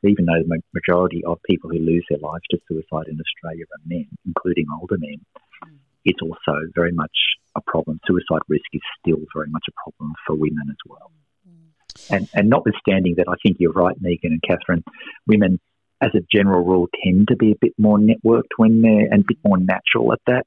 even 0.05 0.27
though 0.27 0.43
the 0.43 0.61
majority 0.73 1.23
of 1.25 1.39
people 1.49 1.71
who 1.71 1.79
lose 1.79 2.05
their 2.09 2.19
lives 2.19 2.45
to 2.51 2.59
suicide 2.69 3.09
in 3.09 3.19
Australia 3.21 3.65
are 3.73 3.87
men, 3.87 4.09
including 4.27 4.67
older 4.81 4.97
men, 4.99 5.21
hmm. 5.63 5.77
it's 6.05 6.21
also 6.23 6.61
very 6.75 6.93
much 6.93 7.17
a 7.57 7.61
problem. 7.67 8.01
Suicide 8.07 8.43
risk 8.49 8.67
is 8.73 8.83
still 9.01 9.19
very 9.35 9.49
much 9.51 9.65
a 9.69 9.73
problem 9.83 10.13
for 10.27 10.37
women 10.37 10.69
as 10.71 10.77
well. 10.87 11.11
Hmm. 11.47 12.15
And, 12.15 12.29
and 12.35 12.51
notwithstanding 12.51 13.15
that, 13.17 13.29
I 13.29 13.35
think 13.43 13.57
you're 13.59 13.73
right, 13.73 13.97
Meagan 14.01 14.33
and 14.33 14.43
Kathryn, 14.43 14.83
women, 15.27 15.61
as 16.01 16.11
a 16.15 16.25
general 16.33 16.65
rule, 16.65 16.89
tend 17.05 17.29
to 17.29 17.37
be 17.37 17.51
a 17.51 17.59
bit 17.61 17.73
more 17.77 17.99
networked 17.99 18.55
when 18.57 18.83
they're 18.83 19.09
and 19.11 19.23
a 19.23 19.27
bit 19.27 19.39
more 19.45 19.59
natural 19.59 20.13
at 20.13 20.21
that 20.27 20.47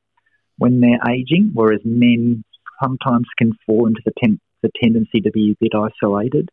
when 0.62 0.80
they're 0.80 1.12
aging, 1.12 1.50
whereas 1.56 1.82
men 1.84 2.44
sometimes 2.82 3.26
can 3.36 3.52
fall 3.66 3.88
into 3.88 4.02
the, 4.06 4.12
ten- 4.24 4.40
the 4.62 4.70
tendency 4.80 5.20
to 5.22 5.32
be 5.32 5.52
a 5.52 5.58
bit 5.60 5.72
isolated. 5.74 6.50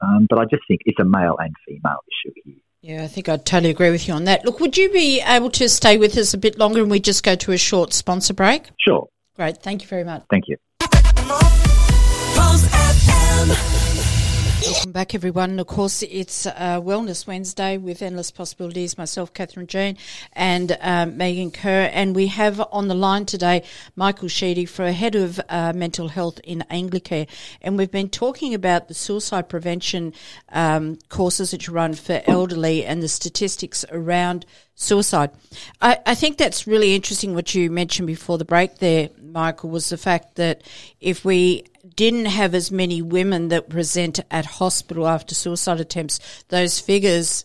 Um, 0.00 0.26
but 0.28 0.38
I 0.38 0.44
just 0.44 0.62
think 0.68 0.82
it's 0.84 0.98
a 1.00 1.04
male 1.04 1.36
and 1.38 1.54
female 1.66 2.00
issue 2.08 2.34
here. 2.44 2.54
Yeah, 2.82 3.02
I 3.02 3.06
think 3.06 3.28
I 3.30 3.38
totally 3.38 3.70
agree 3.70 3.90
with 3.90 4.06
you 4.06 4.14
on 4.14 4.24
that. 4.24 4.44
Look, 4.44 4.60
would 4.60 4.76
you 4.76 4.90
be 4.90 5.22
able 5.26 5.50
to 5.52 5.68
stay 5.70 5.96
with 5.96 6.18
us 6.18 6.34
a 6.34 6.38
bit 6.38 6.58
longer 6.58 6.82
and 6.82 6.90
we 6.90 7.00
just 7.00 7.22
go 7.22 7.34
to 7.34 7.52
a 7.52 7.56
short 7.56 7.94
sponsor 7.94 8.34
break? 8.34 8.64
Sure. 8.78 9.08
Great. 9.36 9.62
Thank 9.62 9.82
you 9.82 9.88
very 9.88 10.04
much. 10.04 10.22
Thank 10.30 10.44
you. 10.48 10.58
Welcome 14.66 14.92
back, 14.92 15.14
everyone. 15.14 15.58
Of 15.58 15.66
course, 15.66 16.02
it's 16.02 16.46
uh, 16.46 16.80
Wellness 16.80 17.26
Wednesday 17.26 17.76
with 17.76 18.00
Endless 18.00 18.30
Possibilities. 18.30 18.96
Myself, 18.96 19.34
Kathryn 19.34 19.66
Jean, 19.66 19.98
and 20.32 20.78
um, 20.80 21.18
Meagan 21.18 21.50
Kerr. 21.50 21.90
And 21.92 22.16
we 22.16 22.28
have 22.28 22.60
on 22.72 22.88
the 22.88 22.94
line 22.94 23.26
today 23.26 23.62
Michael 23.94 24.28
Sheedy, 24.28 24.64
for 24.64 24.90
head 24.90 25.16
of 25.16 25.38
uh, 25.50 25.74
mental 25.74 26.08
health 26.08 26.40
in 26.44 26.64
Anglicare. 26.70 27.28
And 27.60 27.76
we've 27.76 27.90
been 27.90 28.08
talking 28.08 28.54
about 28.54 28.88
the 28.88 28.94
suicide 28.94 29.50
prevention 29.50 30.14
um, 30.48 30.98
courses 31.10 31.50
that 31.50 31.66
you 31.66 31.74
run 31.74 31.92
for 31.92 32.22
elderly 32.26 32.86
and 32.86 33.02
the 33.02 33.08
statistics 33.08 33.84
around 33.90 34.46
suicide. 34.74 35.30
I, 35.82 35.98
I 36.06 36.14
think 36.14 36.38
that's 36.38 36.66
really 36.66 36.94
interesting 36.94 37.34
what 37.34 37.54
you 37.54 37.70
mentioned 37.70 38.06
before 38.06 38.38
the 38.38 38.46
break 38.46 38.78
there, 38.78 39.10
Michael, 39.20 39.68
was 39.68 39.90
the 39.90 39.98
fact 39.98 40.36
that 40.36 40.62
if 41.00 41.22
we 41.22 41.64
didn't 41.96 42.26
have 42.26 42.54
as 42.54 42.70
many 42.70 43.02
women 43.02 43.48
that 43.48 43.68
present 43.68 44.20
at 44.30 44.46
hospital 44.46 45.06
after 45.06 45.34
suicide 45.34 45.80
attempts, 45.80 46.44
those 46.48 46.80
figures 46.80 47.44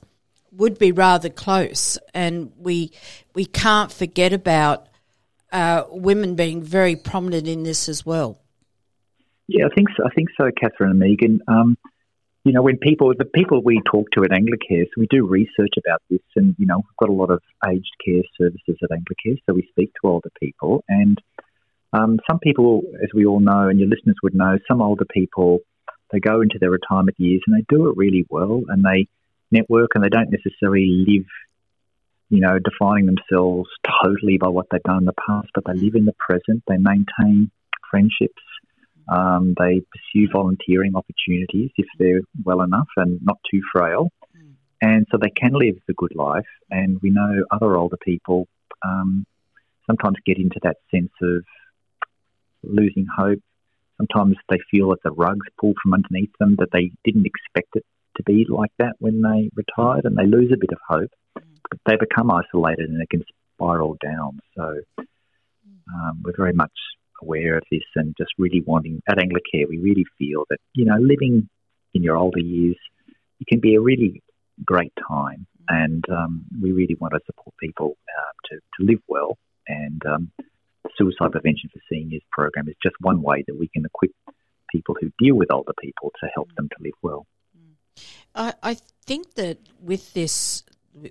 would 0.51 0.79
be 0.79 0.91
rather 0.91 1.29
close. 1.29 1.97
And 2.13 2.51
we 2.57 2.91
we 3.33 3.45
can't 3.45 3.91
forget 3.91 4.33
about 4.33 4.87
uh, 5.51 5.83
women 5.89 6.35
being 6.35 6.61
very 6.61 6.95
prominent 6.95 7.47
in 7.47 7.63
this 7.63 7.89
as 7.89 8.05
well. 8.05 8.39
Yeah, 9.47 9.65
I 9.65 9.73
think 9.73 9.89
so. 9.97 10.05
I 10.05 10.09
think 10.13 10.29
so, 10.37 10.51
Kathryn 10.51 10.91
and 10.91 10.99
Meagan. 10.99 11.41
Um, 11.47 11.77
you 12.45 12.53
know, 12.53 12.61
when 12.61 12.77
people, 12.77 13.13
the 13.17 13.25
people 13.25 13.61
we 13.63 13.81
talk 13.91 14.07
to 14.13 14.23
at 14.23 14.29
Anglicare, 14.29 14.85
so 14.85 14.91
we 14.97 15.07
do 15.09 15.25
research 15.27 15.73
about 15.77 16.01
this, 16.09 16.21
and 16.35 16.55
you 16.57 16.65
know, 16.65 16.77
we've 16.77 16.97
got 16.97 17.09
a 17.09 17.13
lot 17.13 17.31
of 17.31 17.41
aged 17.67 17.95
care 18.05 18.21
services 18.37 18.77
at 18.81 18.89
Anglicare, 18.91 19.37
so 19.45 19.53
we 19.53 19.67
speak 19.71 19.91
to 20.01 20.07
older 20.07 20.29
people, 20.39 20.83
and 20.87 21.19
um, 21.93 22.19
some 22.29 22.39
people, 22.39 22.81
as 23.03 23.09
we 23.13 23.25
all 23.25 23.39
know, 23.39 23.67
and 23.67 23.79
your 23.79 23.89
listeners 23.89 24.17
would 24.23 24.35
know, 24.35 24.57
some 24.67 24.81
older 24.81 25.05
people 25.05 25.59
they 26.11 26.19
go 26.19 26.41
into 26.41 26.57
their 26.59 26.71
retirement 26.71 27.15
years 27.19 27.41
and 27.45 27.55
they 27.55 27.65
do 27.69 27.89
it 27.89 27.97
really 27.97 28.25
well, 28.29 28.63
and 28.67 28.83
they 28.83 29.07
network, 29.51 29.91
and 29.95 30.03
they 30.03 30.09
don't 30.09 30.31
necessarily 30.31 31.05
live, 31.07 31.25
you 32.29 32.39
know, 32.39 32.59
defining 32.59 33.05
themselves 33.05 33.69
totally 34.03 34.37
by 34.37 34.47
what 34.47 34.67
they've 34.71 34.83
done 34.83 34.99
in 34.99 35.05
the 35.05 35.13
past, 35.27 35.49
but 35.53 35.63
they 35.65 35.73
live 35.73 35.95
in 35.95 36.05
the 36.05 36.15
present. 36.19 36.63
They 36.67 36.77
maintain 36.77 37.51
friendships. 37.89 38.41
Um, 39.07 39.55
they 39.57 39.81
pursue 39.91 40.27
volunteering 40.31 40.95
opportunities 40.95 41.71
if 41.77 41.87
they're 41.97 42.21
well 42.43 42.61
enough 42.61 42.89
and 42.95 43.19
not 43.23 43.37
too 43.49 43.61
frail. 43.73 44.11
And 44.81 45.07
so 45.11 45.17
they 45.17 45.31
can 45.31 45.53
live 45.53 45.75
the 45.87 45.93
good 45.93 46.15
life. 46.15 46.45
And 46.69 46.99
we 47.01 47.09
know 47.09 47.43
other 47.51 47.75
older 47.75 47.97
people 47.97 48.47
um, 48.85 49.25
sometimes 49.87 50.17
get 50.25 50.37
into 50.37 50.59
that 50.63 50.77
sense 50.91 51.11
of 51.21 51.43
losing 52.63 53.05
hope. 53.15 53.39
Sometimes 53.97 54.37
they 54.49 54.59
feel 54.71 54.89
that 54.89 55.03
the 55.03 55.11
rug's 55.11 55.47
pulled 55.59 55.77
from 55.81 55.93
underneath 55.93 56.31
them, 56.39 56.55
that 56.59 56.69
they 56.71 56.91
didn't 57.03 57.25
expect 57.25 57.75
it 57.75 57.85
to 58.17 58.23
be 58.23 58.45
like 58.49 58.71
that 58.79 58.95
when 58.99 59.21
they 59.21 59.49
retired, 59.55 60.05
and 60.05 60.17
they 60.17 60.25
lose 60.25 60.51
a 60.53 60.57
bit 60.59 60.71
of 60.71 60.79
hope. 60.87 61.11
But 61.35 61.79
they 61.85 61.95
become 61.97 62.31
isolated 62.31 62.89
and 62.89 63.01
it 63.01 63.09
can 63.09 63.23
spiral 63.53 63.97
down. 64.01 64.39
So 64.55 64.81
um, 65.93 66.21
we're 66.23 66.35
very 66.35 66.53
much 66.53 66.71
aware 67.21 67.57
of 67.57 67.63
this 67.71 67.83
and 67.95 68.15
just 68.17 68.31
really 68.37 68.61
wanting 68.65 69.01
at 69.07 69.17
Anglicare, 69.17 69.67
we 69.67 69.77
really 69.77 70.05
feel 70.17 70.45
that 70.49 70.59
you 70.73 70.85
know 70.85 70.97
living 70.99 71.49
in 71.93 72.03
your 72.03 72.17
older 72.17 72.39
years, 72.39 72.77
it 73.39 73.47
can 73.47 73.59
be 73.59 73.75
a 73.75 73.81
really 73.81 74.21
great 74.63 74.93
time, 75.07 75.45
and 75.67 76.03
um, 76.09 76.45
we 76.61 76.71
really 76.71 76.95
want 76.99 77.13
to 77.13 77.19
support 77.25 77.55
people 77.57 77.97
uh, 78.07 78.31
to 78.45 78.55
to 78.55 78.91
live 78.91 79.01
well. 79.07 79.37
And 79.67 80.01
um, 80.05 80.31
Suicide 80.97 81.31
Prevention 81.31 81.69
for 81.71 81.79
Seniors 81.89 82.23
program 82.31 82.67
is 82.67 82.75
just 82.81 82.95
one 82.99 83.21
way 83.21 83.43
that 83.47 83.57
we 83.57 83.67
can 83.67 83.85
equip 83.85 84.11
people 84.71 84.95
who 84.99 85.11
deal 85.19 85.35
with 85.35 85.51
older 85.51 85.73
people 85.81 86.11
to 86.21 86.29
help 86.33 86.49
them 86.55 86.69
to 86.69 86.83
live 86.83 86.93
well. 87.01 87.25
I, 88.35 88.53
I 88.61 88.77
think 89.05 89.35
that 89.35 89.57
with 89.81 90.13
this, 90.13 90.63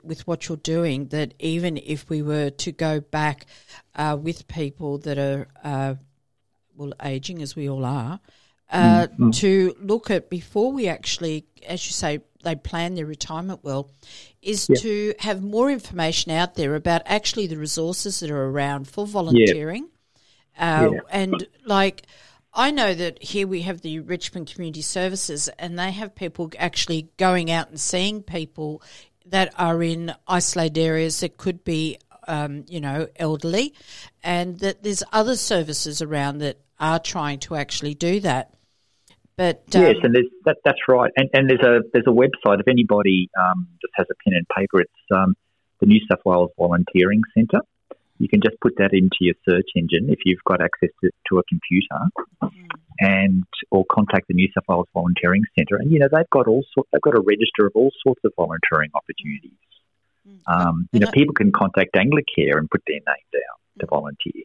with 0.02 0.26
what 0.26 0.48
you're 0.48 0.56
doing, 0.56 1.06
that 1.08 1.34
even 1.38 1.76
if 1.76 2.08
we 2.08 2.22
were 2.22 2.50
to 2.50 2.72
go 2.72 3.00
back 3.00 3.46
uh, 3.94 4.16
with 4.20 4.48
people 4.48 4.98
that 4.98 5.18
are, 5.18 5.48
uh, 5.64 5.94
well, 6.76 6.92
aging 7.02 7.42
as 7.42 7.56
we 7.56 7.68
all 7.68 7.84
are, 7.84 8.20
uh, 8.70 9.06
mm-hmm. 9.06 9.30
to 9.30 9.74
look 9.80 10.10
at 10.10 10.28
before 10.30 10.72
we 10.72 10.88
actually, 10.88 11.46
as 11.66 11.86
you 11.86 11.92
say, 11.92 12.20
they 12.42 12.54
plan 12.54 12.94
their 12.94 13.06
retirement 13.06 13.60
well, 13.62 13.90
is 14.42 14.68
yeah. 14.68 14.76
to 14.80 15.14
have 15.18 15.42
more 15.42 15.70
information 15.70 16.30
out 16.32 16.54
there 16.54 16.74
about 16.74 17.02
actually 17.04 17.46
the 17.46 17.56
resources 17.56 18.20
that 18.20 18.30
are 18.30 18.46
around 18.46 18.88
for 18.88 19.06
volunteering. 19.06 19.88
Yeah. 20.56 20.80
Uh, 20.80 20.90
yeah. 20.90 21.00
And 21.10 21.48
like, 21.64 22.02
I 22.52 22.70
know 22.70 22.94
that 22.94 23.22
here 23.22 23.46
we 23.46 23.62
have 23.62 23.80
the 23.80 24.00
Richmond 24.00 24.52
Community 24.52 24.82
Services, 24.82 25.48
and 25.58 25.78
they 25.78 25.90
have 25.90 26.14
people 26.14 26.50
actually 26.58 27.08
going 27.16 27.50
out 27.50 27.68
and 27.68 27.80
seeing 27.80 28.22
people 28.22 28.82
that 29.26 29.52
are 29.58 29.82
in 29.82 30.14
isolated 30.26 30.80
areas 30.80 31.20
that 31.20 31.36
could 31.36 31.64
be, 31.64 31.98
um, 32.26 32.64
you 32.68 32.80
know, 32.80 33.08
elderly, 33.16 33.74
and 34.22 34.58
that 34.60 34.82
there's 34.82 35.02
other 35.12 35.36
services 35.36 36.00
around 36.00 36.38
that 36.38 36.58
are 36.80 36.98
trying 36.98 37.38
to 37.40 37.54
actually 37.54 37.94
do 37.94 38.20
that. 38.20 38.54
But 39.38 39.62
um, 39.76 39.82
yes, 39.82 39.94
and 40.02 40.16
that, 40.46 40.56
that's 40.64 40.80
right. 40.88 41.12
And, 41.16 41.30
and 41.32 41.48
there's 41.48 41.62
a 41.62 41.80
there's 41.92 42.08
a 42.08 42.10
website. 42.10 42.58
If 42.58 42.66
anybody 42.66 43.30
um, 43.38 43.68
just 43.80 43.92
has 43.94 44.08
a 44.10 44.14
pen 44.24 44.36
and 44.36 44.44
paper, 44.48 44.80
it's 44.80 44.92
um, 45.14 45.36
the 45.78 45.86
New 45.86 46.00
South 46.10 46.18
Wales 46.24 46.50
Volunteering 46.58 47.22
Centre. 47.34 47.60
You 48.18 48.28
can 48.28 48.40
just 48.42 48.56
put 48.60 48.74
that 48.78 48.90
into 48.92 49.18
your 49.20 49.36
search 49.48 49.68
engine 49.76 50.10
if 50.10 50.18
you've 50.24 50.42
got 50.44 50.60
access 50.60 50.88
to, 51.04 51.10
to 51.30 51.38
a 51.38 51.42
computer, 51.44 52.10
mm. 52.42 52.50
and 52.98 53.44
or 53.70 53.84
contact 53.88 54.26
the 54.26 54.34
New 54.34 54.48
South 54.52 54.64
Wales 54.68 54.88
Volunteering 54.92 55.44
Centre. 55.56 55.76
And 55.76 55.92
you 55.92 56.00
know 56.00 56.08
they've 56.12 56.28
got 56.30 56.48
all 56.48 56.64
sort, 56.74 56.88
they've 56.92 57.00
got 57.00 57.14
a 57.14 57.20
register 57.20 57.64
of 57.64 57.72
all 57.76 57.92
sorts 58.02 58.20
of 58.24 58.32
volunteering 58.34 58.90
opportunities. 58.92 59.52
Mm. 60.28 60.52
Um, 60.52 60.88
you 60.90 60.98
know, 60.98 61.12
people 61.12 61.34
can 61.34 61.52
contact 61.52 61.94
Anglicare 61.94 62.58
and 62.58 62.68
put 62.68 62.82
their 62.88 62.96
name 62.96 63.28
down 63.32 63.56
to 63.78 63.86
volunteer. 63.86 64.42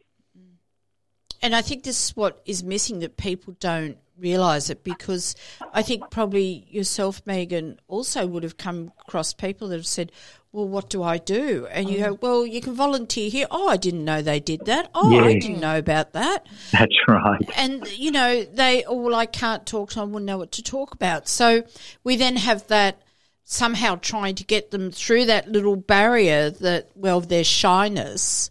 And 1.44 1.54
I 1.54 1.60
think 1.60 1.82
this 1.82 2.06
is 2.06 2.16
what 2.16 2.40
is 2.46 2.64
missing 2.64 3.00
that 3.00 3.18
people 3.18 3.54
don't 3.60 3.98
realise 4.18 4.70
it 4.70 4.82
because 4.82 5.36
I 5.74 5.82
think 5.82 6.10
probably 6.10 6.66
yourself, 6.70 7.20
Meagan, 7.26 7.78
also 7.86 8.26
would 8.26 8.44
have 8.44 8.56
come 8.56 8.92
across 9.06 9.34
people 9.34 9.68
that 9.68 9.76
have 9.76 9.86
said, 9.86 10.10
well, 10.52 10.66
what 10.66 10.88
do 10.88 11.02
I 11.02 11.18
do? 11.18 11.66
And 11.70 11.90
you 11.90 11.98
go, 11.98 12.16
mm. 12.16 12.22
well, 12.22 12.46
you 12.46 12.62
can 12.62 12.72
volunteer 12.72 13.28
here. 13.28 13.46
Oh, 13.50 13.68
I 13.68 13.76
didn't 13.76 14.06
know 14.06 14.22
they 14.22 14.40
did 14.40 14.64
that. 14.64 14.88
Oh, 14.94 15.10
yeah. 15.10 15.24
I 15.24 15.34
didn't 15.34 15.60
know 15.60 15.76
about 15.76 16.14
that. 16.14 16.46
That's 16.72 16.96
right. 17.06 17.46
And, 17.58 17.86
you 17.92 18.10
know, 18.10 18.42
they, 18.44 18.82
oh, 18.84 18.96
well, 18.96 19.14
I 19.14 19.26
can't 19.26 19.66
talk, 19.66 19.90
so 19.90 20.00
I 20.00 20.04
wouldn't 20.04 20.24
know 20.24 20.38
what 20.38 20.52
to 20.52 20.62
talk 20.62 20.94
about. 20.94 21.28
So 21.28 21.64
we 22.04 22.16
then 22.16 22.36
have 22.36 22.66
that 22.68 23.02
somehow 23.44 23.96
trying 23.96 24.36
to 24.36 24.44
get 24.44 24.70
them 24.70 24.90
through 24.90 25.26
that 25.26 25.46
little 25.46 25.76
barrier 25.76 26.48
that, 26.48 26.88
well, 26.94 27.20
their 27.20 27.44
shyness 27.44 28.50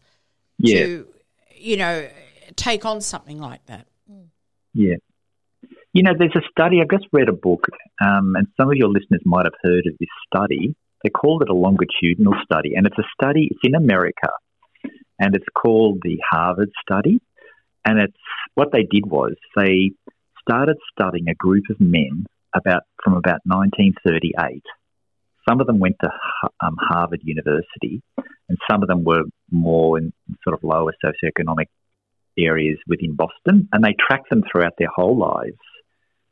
yeah. 0.59 0.77
to, 0.77 1.07
you 1.55 1.77
know, 1.77 2.07
take 2.55 2.85
on 2.85 3.01
something 3.01 3.39
like 3.39 3.65
that. 3.65 3.87
Yeah. 4.73 4.95
You 5.93 6.01
know, 6.01 6.13
there's 6.17 6.35
a 6.35 6.41
study, 6.49 6.81
I 6.81 6.85
just 6.91 7.07
read 7.11 7.29
a 7.29 7.33
book, 7.33 7.67
um, 8.03 8.35
and 8.35 8.47
some 8.59 8.69
of 8.69 8.75
your 8.75 8.89
listeners 8.89 9.21
might 9.25 9.45
have 9.45 9.53
heard 9.61 9.85
of 9.85 9.93
this 9.99 10.09
study. 10.25 10.75
They 11.03 11.09
called 11.09 11.43
it 11.43 11.49
a 11.49 11.53
longitudinal 11.53 12.33
study, 12.43 12.73
and 12.75 12.87
it's 12.87 12.97
a 12.97 13.03
study, 13.13 13.49
it's 13.51 13.59
in 13.63 13.75
America, 13.75 14.29
and 15.19 15.35
it's 15.35 15.45
called 15.53 15.99
the 16.01 16.17
Harvard 16.27 16.71
study. 16.81 17.21
And 17.85 17.99
it's 17.99 18.17
what 18.55 18.71
they 18.71 18.83
did 18.89 19.05
was 19.05 19.33
they 19.55 19.91
started 20.41 20.77
studying 20.91 21.29
a 21.29 21.35
group 21.35 21.65
of 21.69 21.79
men 21.79 22.25
about 22.55 22.83
from 23.03 23.13
about 23.13 23.41
1938. 23.45 24.63
Some 25.47 25.59
of 25.59 25.67
them 25.67 25.79
went 25.79 25.97
to 26.01 26.09
um, 26.61 26.77
Harvard 26.79 27.21
University, 27.23 28.01
and 28.49 28.57
some 28.69 28.81
of 28.81 28.87
them 28.87 29.03
were 29.03 29.23
more 29.51 29.97
in 29.97 30.13
sort 30.43 30.55
of 30.55 30.63
lower 30.63 30.93
socioeconomic 31.03 31.67
areas 32.37 32.77
within 32.87 33.15
Boston, 33.15 33.69
and 33.71 33.83
they 33.83 33.95
track 33.99 34.21
them 34.29 34.43
throughout 34.51 34.73
their 34.77 34.89
whole 34.93 35.17
lives 35.17 35.57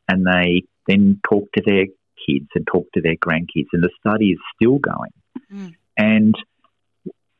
and 0.08 0.26
they 0.26 0.62
then 0.86 1.20
talk 1.28 1.48
to 1.54 1.62
their 1.64 1.86
kids 2.26 2.48
and 2.54 2.66
talk 2.66 2.86
to 2.94 3.00
their 3.00 3.16
grandkids, 3.16 3.68
and 3.72 3.82
the 3.82 3.90
study 4.00 4.30
is 4.30 4.38
still 4.54 4.78
going. 4.78 5.12
Mm. 5.52 5.74
And 5.96 6.34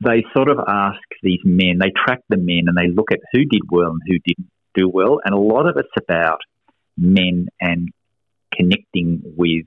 they 0.01 0.25
sort 0.35 0.49
of 0.49 0.59
ask 0.67 1.01
these 1.23 1.41
men, 1.45 1.79
they 1.79 1.93
track 2.05 2.21
the 2.29 2.37
men 2.37 2.65
and 2.67 2.77
they 2.77 2.89
look 2.93 3.13
at 3.13 3.21
who 3.33 3.45
did 3.45 3.63
well 3.71 3.91
and 3.91 4.01
who 4.07 4.19
didn't 4.25 4.51
do 4.75 4.89
well. 4.89 5.21
And 5.25 5.35
a 5.35 5.39
lot 5.39 5.69
of 5.69 5.77
it's 5.77 5.89
about 5.97 6.41
men 6.97 7.49
and 7.61 7.91
connecting 8.53 9.23
with 9.37 9.67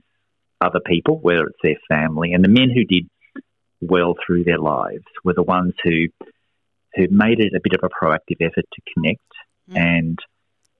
other 0.60 0.80
people, 0.84 1.18
whether 1.18 1.46
it's 1.46 1.58
their 1.62 1.78
family. 1.88 2.32
And 2.32 2.44
the 2.44 2.48
men 2.48 2.70
who 2.74 2.84
did 2.84 3.08
well 3.80 4.14
through 4.26 4.44
their 4.44 4.58
lives 4.58 5.04
were 5.24 5.34
the 5.34 5.42
ones 5.42 5.74
who 5.82 6.06
who 6.96 7.06
made 7.10 7.40
it 7.40 7.52
a 7.54 7.60
bit 7.62 7.74
of 7.74 7.80
a 7.82 7.88
proactive 7.88 8.40
effort 8.40 8.64
to 8.72 8.82
connect. 8.94 9.20
Mm. 9.70 9.76
And 9.76 10.18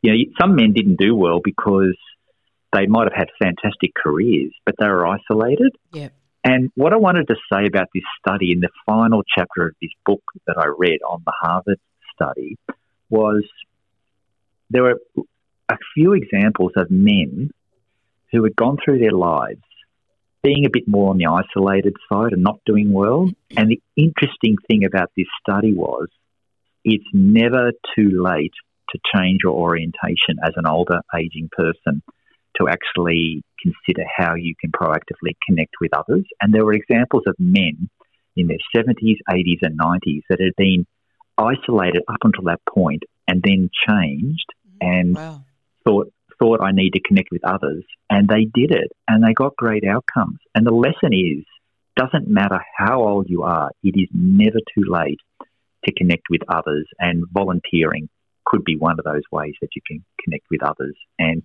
you 0.02 0.12
know, 0.12 0.18
some 0.40 0.57
men 0.57 0.72
didn't 0.72 0.98
do 0.98 1.14
well 1.14 1.40
because 1.42 1.96
they 2.72 2.87
might 2.87 3.05
have 3.05 3.16
had 3.16 3.29
fantastic 3.40 3.92
careers, 3.94 4.52
but 4.64 4.74
they 4.79 4.87
were 4.87 5.07
isolated. 5.07 5.74
Yeah. 5.92 6.09
And 6.44 6.70
what 6.76 6.92
I 6.92 6.96
wanted 6.96 7.26
to 7.29 7.35
say 7.52 7.66
about 7.66 7.88
this 7.92 8.05
study 8.20 8.52
in 8.52 8.61
the 8.61 8.68
final 8.85 9.22
chapter 9.37 9.66
of 9.66 9.74
this 9.83 9.90
book 10.05 10.22
that 10.46 10.57
I 10.57 10.66
read 10.66 11.00
on 11.09 11.22
the 11.24 11.33
Harvard 11.40 11.81
study 12.14 12.57
was 13.11 13.44
there 14.70 14.85
were 14.85 15.00
a 15.68 15.76
few 15.94 16.12
examples 16.12 16.72
of 16.76 16.90
men 16.90 17.50
who 18.31 18.44
had 18.44 18.55
gone 18.55 18.76
through 18.85 19.00
their 19.00 19.12
lives 19.12 19.62
being 20.46 20.64
a 20.64 20.70
bit 20.70 20.87
more 20.87 21.11
on 21.11 21.18
the 21.18 21.26
isolated 21.26 21.94
side 22.09 22.32
and 22.32 22.42
not 22.42 22.61
doing 22.64 22.92
well. 22.92 23.28
And 23.56 23.68
the 23.68 23.82
interesting 23.96 24.56
thing 24.68 24.85
about 24.85 25.11
this 25.16 25.26
study 25.42 25.74
was 25.74 26.06
it's 26.85 27.04
never 27.12 27.72
too 27.96 28.22
late 28.22 28.54
to 28.90 28.98
change 29.12 29.40
your 29.42 29.54
orientation 29.54 30.37
as 30.44 30.52
an 30.54 30.66
older 30.66 31.00
aging 31.18 31.50
person 31.50 32.00
to 32.59 32.68
actually 32.68 33.42
consider 33.61 34.04
how 34.16 34.37
you 34.37 34.54
can 34.61 34.70
proactively 34.70 35.35
connect 35.46 35.74
with 35.80 35.90
others. 35.92 36.24
And 36.40 36.54
there 36.54 36.64
were 36.64 36.74
examples 36.74 37.24
of 37.26 37.35
men 37.40 37.90
in 38.37 38.46
their 38.46 38.59
70s, 38.74 39.18
80s, 39.28 39.62
and 39.62 39.76
90s 39.76 40.22
that 40.30 40.40
had 40.40 40.54
been 40.56 40.87
isolated 41.37 42.02
up 42.09 42.20
until 42.22 42.44
that 42.44 42.61
point 42.72 43.02
and 43.26 43.42
then 43.44 43.68
changed 43.88 44.46
and 44.80 45.16
wow. 45.16 45.42
thought 45.85 46.12
thought 46.38 46.62
I 46.62 46.72
need 46.72 46.90
to 46.90 47.01
connect 47.01 47.31
with 47.31 47.44
others 47.44 47.85
and 48.11 48.29
they 48.29 48.44
did 48.44 48.70
it 48.70 48.92
and 49.09 49.22
they 49.25 49.33
got 49.33 49.57
great 49.57 49.85
outcomes. 49.85 50.38
And 50.55 50.66
the 50.66 50.72
lesson 50.72 51.12
is 51.12 51.44
doesn't 51.96 52.29
matter 52.29 52.61
how 52.77 53.03
old 53.03 53.27
you 53.29 53.42
are, 53.42 53.70
it 53.83 53.99
is 53.99 54.09
never 54.12 54.59
too 54.75 54.85
late 54.87 55.20
to 55.85 55.92
connect 55.92 56.25
with 56.31 56.42
others 56.49 56.87
and 56.99 57.25
volunteering 57.33 58.09
could 58.44 58.64
be 58.64 58.77
one 58.77 58.99
of 58.99 59.05
those 59.05 59.22
ways 59.33 59.55
that 59.61 59.70
you 59.75 59.83
can 59.87 60.05
connect 60.22 60.44
with 60.51 60.62
others 60.62 60.96
and 61.18 61.42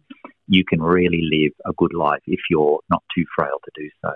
you 0.47 0.63
can 0.67 0.82
really 0.82 1.21
live 1.32 1.54
a 1.65 1.73
good 1.77 1.93
life 1.93 2.21
if 2.27 2.39
you're 2.49 2.80
not 2.89 3.04
too 3.15 3.25
frail 3.36 3.58
to 3.63 3.71
do 3.75 3.89
so. 4.04 4.12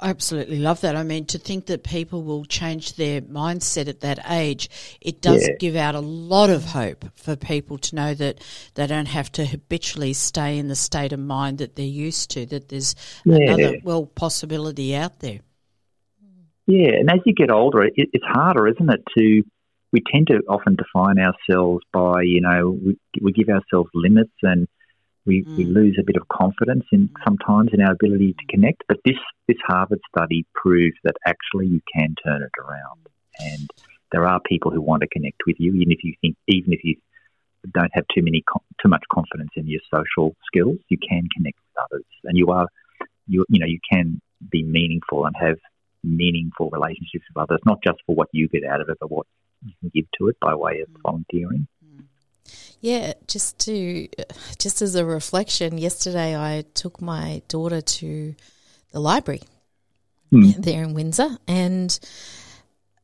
I 0.00 0.10
absolutely 0.10 0.58
love 0.58 0.80
that. 0.82 0.96
I 0.96 1.02
mean, 1.02 1.26
to 1.26 1.38
think 1.38 1.66
that 1.66 1.82
people 1.82 2.22
will 2.22 2.44
change 2.44 2.94
their 2.94 3.20
mindset 3.20 3.88
at 3.88 4.00
that 4.00 4.18
age, 4.30 4.70
it 5.00 5.20
does 5.20 5.46
yeah. 5.46 5.54
give 5.58 5.76
out 5.76 5.94
a 5.94 6.00
lot 6.00 6.50
of 6.50 6.64
hope 6.64 7.04
for 7.16 7.36
people 7.36 7.78
to 7.78 7.96
know 7.96 8.14
that 8.14 8.40
they 8.74 8.86
don't 8.86 9.08
have 9.08 9.30
to 9.32 9.44
habitually 9.44 10.12
stay 10.12 10.58
in 10.58 10.68
the 10.68 10.76
state 10.76 11.12
of 11.12 11.20
mind 11.20 11.58
that 11.58 11.76
they're 11.76 11.84
used 11.84 12.30
to, 12.30 12.46
that 12.46 12.68
there's 12.68 12.94
yeah. 13.24 13.36
another, 13.36 13.78
well, 13.82 14.06
possibility 14.06 14.94
out 14.94 15.20
there. 15.20 15.40
Yeah, 16.66 16.90
and 16.98 17.10
as 17.10 17.20
you 17.24 17.34
get 17.34 17.50
older, 17.50 17.82
it, 17.82 17.94
it's 17.96 18.24
harder, 18.26 18.68
isn't 18.68 18.90
it, 18.90 19.02
to 19.16 19.42
we 19.92 20.02
tend 20.12 20.26
to 20.26 20.40
often 20.48 20.76
define 20.76 21.18
ourselves 21.18 21.82
by, 21.92 22.22
you 22.22 22.40
know, 22.40 22.78
we, 22.84 22.98
we 23.22 23.32
give 23.32 23.48
ourselves 23.48 23.88
limits 23.94 24.32
and 24.42 24.68
we, 25.28 25.44
mm. 25.44 25.56
we 25.56 25.64
lose 25.64 25.96
a 26.00 26.04
bit 26.04 26.16
of 26.16 26.26
confidence 26.28 26.84
in 26.90 27.10
sometimes 27.24 27.70
in 27.72 27.80
our 27.80 27.92
ability 27.92 28.34
to 28.38 28.46
connect. 28.48 28.82
But 28.88 28.98
this, 29.04 29.20
this 29.46 29.58
Harvard 29.64 30.00
study 30.08 30.46
proves 30.54 30.96
that 31.04 31.14
actually 31.26 31.66
you 31.66 31.82
can 31.94 32.16
turn 32.26 32.42
it 32.42 32.50
around. 32.58 33.06
And 33.38 33.70
there 34.10 34.26
are 34.26 34.40
people 34.40 34.72
who 34.72 34.80
want 34.80 35.02
to 35.02 35.08
connect 35.08 35.42
with 35.46 35.56
you, 35.58 35.74
even 35.74 35.92
if 35.92 36.02
you 36.02 36.14
think, 36.20 36.36
even 36.48 36.72
if 36.72 36.82
you 36.82 36.96
don't 37.72 37.90
have 37.92 38.04
too 38.14 38.22
many, 38.22 38.42
too 38.82 38.88
much 38.88 39.04
confidence 39.12 39.50
in 39.56 39.66
your 39.68 39.80
social 39.94 40.34
skills, 40.46 40.78
you 40.88 40.98
can 40.98 41.28
connect 41.36 41.58
with 41.58 41.84
others, 41.84 42.06
and 42.24 42.36
you 42.36 42.50
are, 42.50 42.66
you, 43.26 43.44
you 43.48 43.60
know, 43.60 43.66
you 43.66 43.80
can 43.92 44.20
be 44.50 44.62
meaningful 44.62 45.26
and 45.26 45.34
have 45.38 45.58
meaningful 46.02 46.70
relationships 46.70 47.24
with 47.28 47.42
others, 47.42 47.60
not 47.66 47.78
just 47.84 47.98
for 48.06 48.14
what 48.14 48.28
you 48.32 48.48
get 48.48 48.64
out 48.64 48.80
of 48.80 48.88
it, 48.88 48.96
but 49.00 49.10
what 49.10 49.26
you 49.64 49.72
can 49.80 49.90
give 49.94 50.06
to 50.18 50.28
it 50.28 50.36
by 50.40 50.54
way 50.54 50.80
of 50.80 50.88
volunteering. 51.02 51.66
Yeah, 52.80 53.14
just 53.26 53.58
to 53.60 54.08
just 54.58 54.82
as 54.82 54.94
a 54.94 55.04
reflection, 55.04 55.78
yesterday 55.78 56.36
I 56.36 56.64
took 56.74 57.00
my 57.00 57.42
daughter 57.48 57.80
to 57.80 58.34
the 58.92 59.00
library 59.00 59.42
mm. 60.32 60.54
there 60.56 60.84
in 60.84 60.94
Windsor, 60.94 61.38
and 61.46 61.98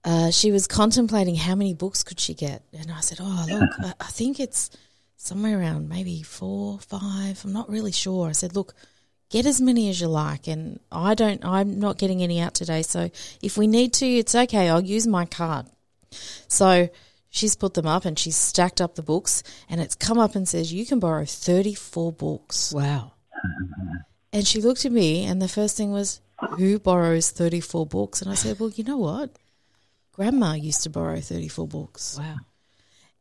uh, 0.04 0.30
she 0.30 0.52
was 0.52 0.66
contemplating 0.66 1.34
how 1.34 1.54
many 1.54 1.74
books 1.74 2.02
could 2.02 2.20
she 2.20 2.34
get, 2.34 2.62
and 2.72 2.90
I 2.90 3.00
said, 3.00 3.18
"Oh, 3.20 3.46
look, 3.48 3.70
I, 3.80 3.94
I 4.00 4.06
think 4.06 4.38
it's 4.38 4.70
somewhere 5.16 5.58
around 5.58 5.88
maybe 5.88 6.22
four, 6.22 6.78
five. 6.78 7.44
I'm 7.44 7.52
not 7.52 7.68
really 7.68 7.92
sure." 7.92 8.28
I 8.28 8.32
said, 8.32 8.54
"Look." 8.54 8.74
Get 9.30 9.46
as 9.46 9.60
many 9.60 9.88
as 9.88 10.00
you 10.00 10.06
like, 10.06 10.46
and 10.46 10.78
I 10.92 11.14
don't. 11.14 11.44
I'm 11.44 11.80
not 11.80 11.98
getting 11.98 12.22
any 12.22 12.40
out 12.40 12.54
today, 12.54 12.82
so 12.82 13.10
if 13.42 13.56
we 13.56 13.66
need 13.66 13.94
to, 13.94 14.06
it's 14.06 14.34
okay. 14.34 14.68
I'll 14.68 14.84
use 14.84 15.08
my 15.08 15.24
card. 15.24 15.66
So 16.46 16.88
she's 17.34 17.56
put 17.56 17.74
them 17.74 17.86
up 17.86 18.04
and 18.04 18.16
she's 18.16 18.36
stacked 18.36 18.80
up 18.80 18.94
the 18.94 19.02
books, 19.02 19.42
and 19.68 19.80
it's 19.80 19.96
come 19.96 20.18
up 20.18 20.36
and 20.36 20.48
says 20.48 20.72
you 20.72 20.86
can 20.86 21.00
borrow 21.00 21.24
34 21.24 22.12
books. 22.12 22.72
Wow. 22.72 23.12
And 24.32 24.46
she 24.46 24.60
looked 24.60 24.84
at 24.84 24.92
me, 24.92 25.24
and 25.24 25.42
the 25.42 25.48
first 25.48 25.76
thing 25.76 25.90
was, 25.90 26.20
Who 26.56 26.78
borrows 26.78 27.30
34 27.30 27.86
books? 27.86 28.22
And 28.22 28.30
I 28.30 28.34
said, 28.34 28.58
Well, 28.58 28.70
you 28.70 28.84
know 28.84 28.98
what? 28.98 29.30
Grandma 30.12 30.54
used 30.54 30.84
to 30.84 30.90
borrow 30.90 31.20
34 31.20 31.66
books. 31.66 32.16
Wow. 32.18 32.36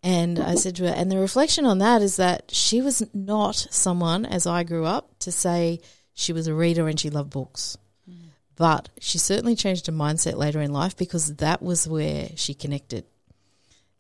And 0.04 0.38
I 0.38 0.56
said 0.56 0.76
to 0.76 0.88
her, 0.88 0.94
and 0.94 1.10
the 1.10 1.18
reflection 1.18 1.66
on 1.66 1.78
that 1.80 2.02
is 2.02 2.18
that 2.18 2.52
she 2.54 2.82
was 2.82 3.04
not 3.14 3.56
someone, 3.72 4.26
as 4.26 4.46
I 4.46 4.64
grew 4.64 4.86
up, 4.86 5.18
to 5.20 5.32
say 5.32 5.80
she 6.14 6.34
was 6.34 6.48
a 6.48 6.54
reader 6.54 6.90
and 6.90 7.00
she 7.00 7.10
loved 7.10 7.30
books. 7.30 7.78
Mm. 8.10 8.32
But 8.58 8.90
she 9.00 9.18
certainly 9.18 9.56
changed 9.56 9.88
her 9.88 9.94
mindset 9.94 10.36
later 10.36 10.60
in 10.60 10.74
life 10.74 10.98
because 10.98 11.38
that 11.38 11.62
was 11.62 11.88
where 11.88 12.30
she 12.36 12.54
connected. 12.54 13.06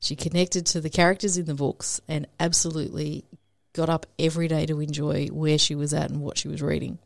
She 0.04 0.18
connected 0.18 0.66
to 0.68 0.82
the 0.82 0.90
characters 0.90 1.38
in 1.38 1.46
the 1.46 1.54
books 1.54 2.02
and 2.10 2.28
absolutely 2.38 3.24
got 3.72 3.90
up 3.90 4.06
every 4.20 4.50
day 4.50 4.66
to 4.66 4.82
enjoy 4.82 5.28
where 5.28 5.58
she 5.58 5.76
was 5.76 5.94
at 5.94 6.10
and 6.12 6.20
what 6.20 6.38
she 6.38 6.50
was 6.50 6.62
reading. 6.62 7.00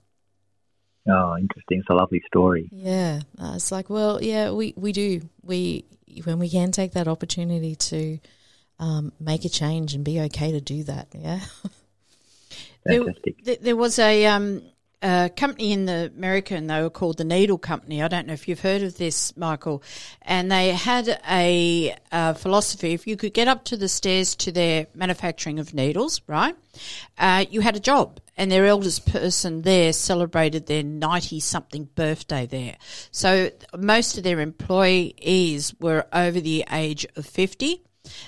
Oh, 1.08 1.38
interesting. 1.38 1.80
It's 1.80 1.90
a 1.90 1.94
lovely 1.94 2.24
story. 2.26 2.68
Yeah, 2.72 3.22
uh, 3.40 3.54
it's 3.56 3.72
like, 3.72 3.92
well, 3.92 4.22
yeah, 4.22 4.50
we, 4.52 4.74
we 4.76 4.94
do. 4.94 5.22
We 5.44 5.86
when 6.24 6.40
we 6.40 6.50
can 6.50 6.72
take 6.72 6.94
that 6.94 7.08
opportunity 7.08 7.76
to 7.76 8.18
um, 8.80 9.12
make 9.20 9.46
a 9.46 9.50
change 9.50 9.94
and 9.94 10.04
be 10.04 10.20
okay 10.22 10.52
to 10.54 10.60
do 10.60 10.84
that. 10.86 11.08
Yeah, 11.14 11.40
Fantastic. 12.88 13.44
there- 13.44 13.58
there 13.62 13.76
was 13.76 14.00
a, 14.00 14.26
um, 14.26 14.64
a 15.02 15.30
company 15.36 15.72
in 15.72 15.86
the 15.86 16.12
America, 16.16 16.56
and 16.56 16.70
they 16.70 16.82
were 16.82 16.90
called 16.90 17.18
the 17.18 17.24
Needle 17.24 17.58
Company. 17.58 18.02
I 18.02 18.08
don't 18.08 18.28
know 18.28 18.34
if 18.34 18.48
you've 18.48 18.62
heard 18.62 18.82
of 18.82 18.98
this, 18.98 19.36
Michael. 19.38 19.84
And 20.22 20.52
they 20.52 20.70
had 20.70 21.20
a, 21.30 21.96
uh 22.12 22.34
philosophy: 22.34 22.94
if 22.94 23.06
you 23.08 23.16
could 23.16 23.34
get 23.34 23.48
up 23.48 23.64
to 23.66 23.78
the 23.78 23.88
stairs 23.88 24.36
to 24.38 24.52
their 24.52 24.88
manufacturing 24.96 25.60
of 25.60 25.74
needles, 25.74 26.22
right, 26.28 26.56
uh, 27.18 27.46
you 27.50 27.62
had 27.62 27.76
a 27.76 27.80
job. 27.80 28.20
And 28.40 28.52
their 28.52 28.68
eldest 28.68 29.12
person 29.12 29.64
there 29.64 29.92
celebrated 29.94 30.68
their 30.68 30.84
ninety-something 30.84 31.90
birthday 31.96 32.46
there. 32.46 32.78
So 33.12 33.50
most 33.76 34.18
of 34.18 34.24
their 34.24 34.40
employees 34.40 35.74
were 35.80 36.06
over 36.14 36.40
the 36.40 36.64
age 36.72 37.08
of 37.16 37.26
fifty. 37.26 37.82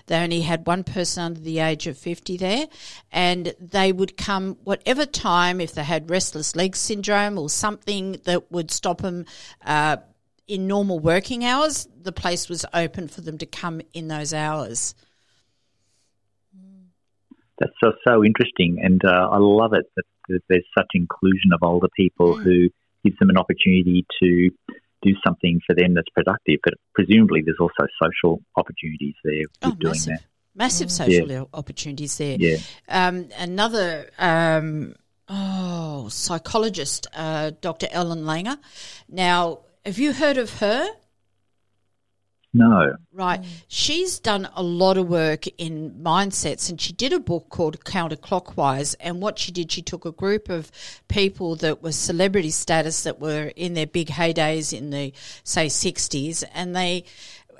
They 0.07 0.17
only 0.17 0.41
had 0.41 0.65
one 0.65 0.83
person 0.83 1.23
under 1.23 1.39
the 1.39 1.59
age 1.59 1.87
of 1.87 1.97
50 1.97 2.37
there, 2.37 2.67
and 3.11 3.53
they 3.59 3.91
would 3.91 4.17
come 4.17 4.57
whatever 4.63 5.05
time 5.05 5.61
if 5.61 5.73
they 5.73 5.83
had 5.83 6.09
restless 6.09 6.55
leg 6.55 6.75
syndrome 6.75 7.37
or 7.37 7.49
something 7.49 8.19
that 8.23 8.51
would 8.51 8.71
stop 8.71 9.01
them 9.01 9.25
uh, 9.65 9.97
in 10.47 10.67
normal 10.67 10.99
working 10.99 11.45
hours, 11.45 11.87
the 12.01 12.11
place 12.11 12.49
was 12.49 12.65
open 12.73 13.07
for 13.07 13.21
them 13.21 13.37
to 13.37 13.45
come 13.45 13.81
in 13.93 14.07
those 14.07 14.33
hours. 14.33 14.95
That's 17.59 17.73
so, 17.83 17.91
so 18.07 18.23
interesting, 18.23 18.79
and 18.81 19.01
uh, 19.05 19.29
I 19.31 19.37
love 19.37 19.73
it 19.73 19.85
that, 19.95 20.05
that 20.29 20.41
there's 20.49 20.65
such 20.77 20.87
inclusion 20.95 21.51
of 21.53 21.59
older 21.61 21.89
people 21.95 22.35
who 22.35 22.69
gives 23.03 23.17
them 23.19 23.29
an 23.29 23.37
opportunity 23.37 24.05
to 24.21 24.49
do 25.01 25.13
something 25.25 25.59
for 25.65 25.75
them 25.75 25.93
that's 25.93 26.09
productive. 26.09 26.59
But 26.63 26.73
presumably, 26.93 27.41
there's 27.43 27.57
also 27.59 27.87
social 28.01 28.41
opportunities 28.55 29.15
there 29.23 29.41
with 29.41 29.49
Oh, 29.63 29.71
doing 29.71 29.91
massive. 29.93 30.13
that. 30.13 30.23
Massive 30.55 30.91
social 30.91 31.49
opportunities 31.53 32.17
there. 32.17 32.35
Yeah. 32.39 32.57
Um, 32.89 33.29
another 33.37 34.09
um, 34.17 34.95
oh 35.29 36.07
psychologist, 36.09 37.07
uh, 37.15 37.51
Dr. 37.61 37.87
Ellen 37.91 38.23
Langer. 38.23 38.57
Now, 39.07 39.59
have 39.85 39.99
you 39.99 40.11
heard 40.11 40.37
of 40.37 40.59
her? 40.59 40.89
No. 42.53 42.95
Right. 43.13 43.41
Mm. 43.41 43.47
She's 43.67 44.19
done 44.19 44.49
a 44.55 44.63
lot 44.63 44.97
of 44.97 45.07
work 45.07 45.45
in 45.59 45.99
mindsets 46.01 46.69
and 46.69 46.81
she 46.81 46.93
did 46.93 47.13
a 47.13 47.19
book 47.19 47.49
called 47.49 47.83
Counterclockwise. 47.83 48.95
And 48.99 49.21
what 49.21 49.37
she 49.37 49.51
did, 49.51 49.71
she 49.71 49.83
took 49.83 50.05
a 50.05 50.11
group 50.11 50.49
of 50.49 50.71
people 51.07 51.55
that 51.57 51.83
were 51.83 51.91
celebrity 51.91 52.49
status 52.49 53.03
that 53.03 53.19
were 53.19 53.51
in 53.55 53.75
their 53.75 53.85
big 53.87 54.07
heydays 54.07 54.75
in 54.75 54.89
the, 54.89 55.13
say, 55.43 55.67
60s 55.67 56.43
and 56.53 56.75
they, 56.75 57.03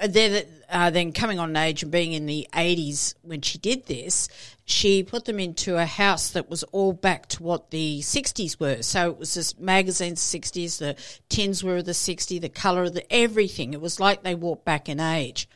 they're 0.07 0.43
uh, 0.69 0.89
then 0.89 1.11
coming 1.11 1.39
on 1.39 1.55
age 1.55 1.83
and 1.83 1.91
being 1.91 2.13
in 2.13 2.25
the 2.25 2.47
80s 2.53 3.15
when 3.21 3.41
she 3.41 3.57
did 3.57 3.87
this, 3.87 4.29
she 4.65 5.03
put 5.03 5.25
them 5.25 5.39
into 5.39 5.77
a 5.77 5.85
house 5.85 6.29
that 6.29 6.49
was 6.49 6.63
all 6.63 6.93
back 6.93 7.27
to 7.27 7.43
what 7.43 7.71
the 7.71 7.99
60s 8.01 8.59
were. 8.59 8.83
So 8.83 9.09
it 9.09 9.17
was 9.17 9.33
just 9.33 9.59
magazines 9.59 10.21
60s, 10.21 10.77
the 10.77 10.95
tins 11.27 11.63
were 11.63 11.77
of 11.77 11.85
the 11.85 11.93
60s, 11.93 12.39
the 12.39 12.49
colour 12.49 12.83
of 12.83 12.93
the 12.93 13.11
everything. 13.11 13.73
It 13.73 13.81
was 13.81 13.99
like 13.99 14.21
they 14.21 14.35
walked 14.35 14.65
back 14.65 14.87
in 14.87 14.99
age. 14.99 15.49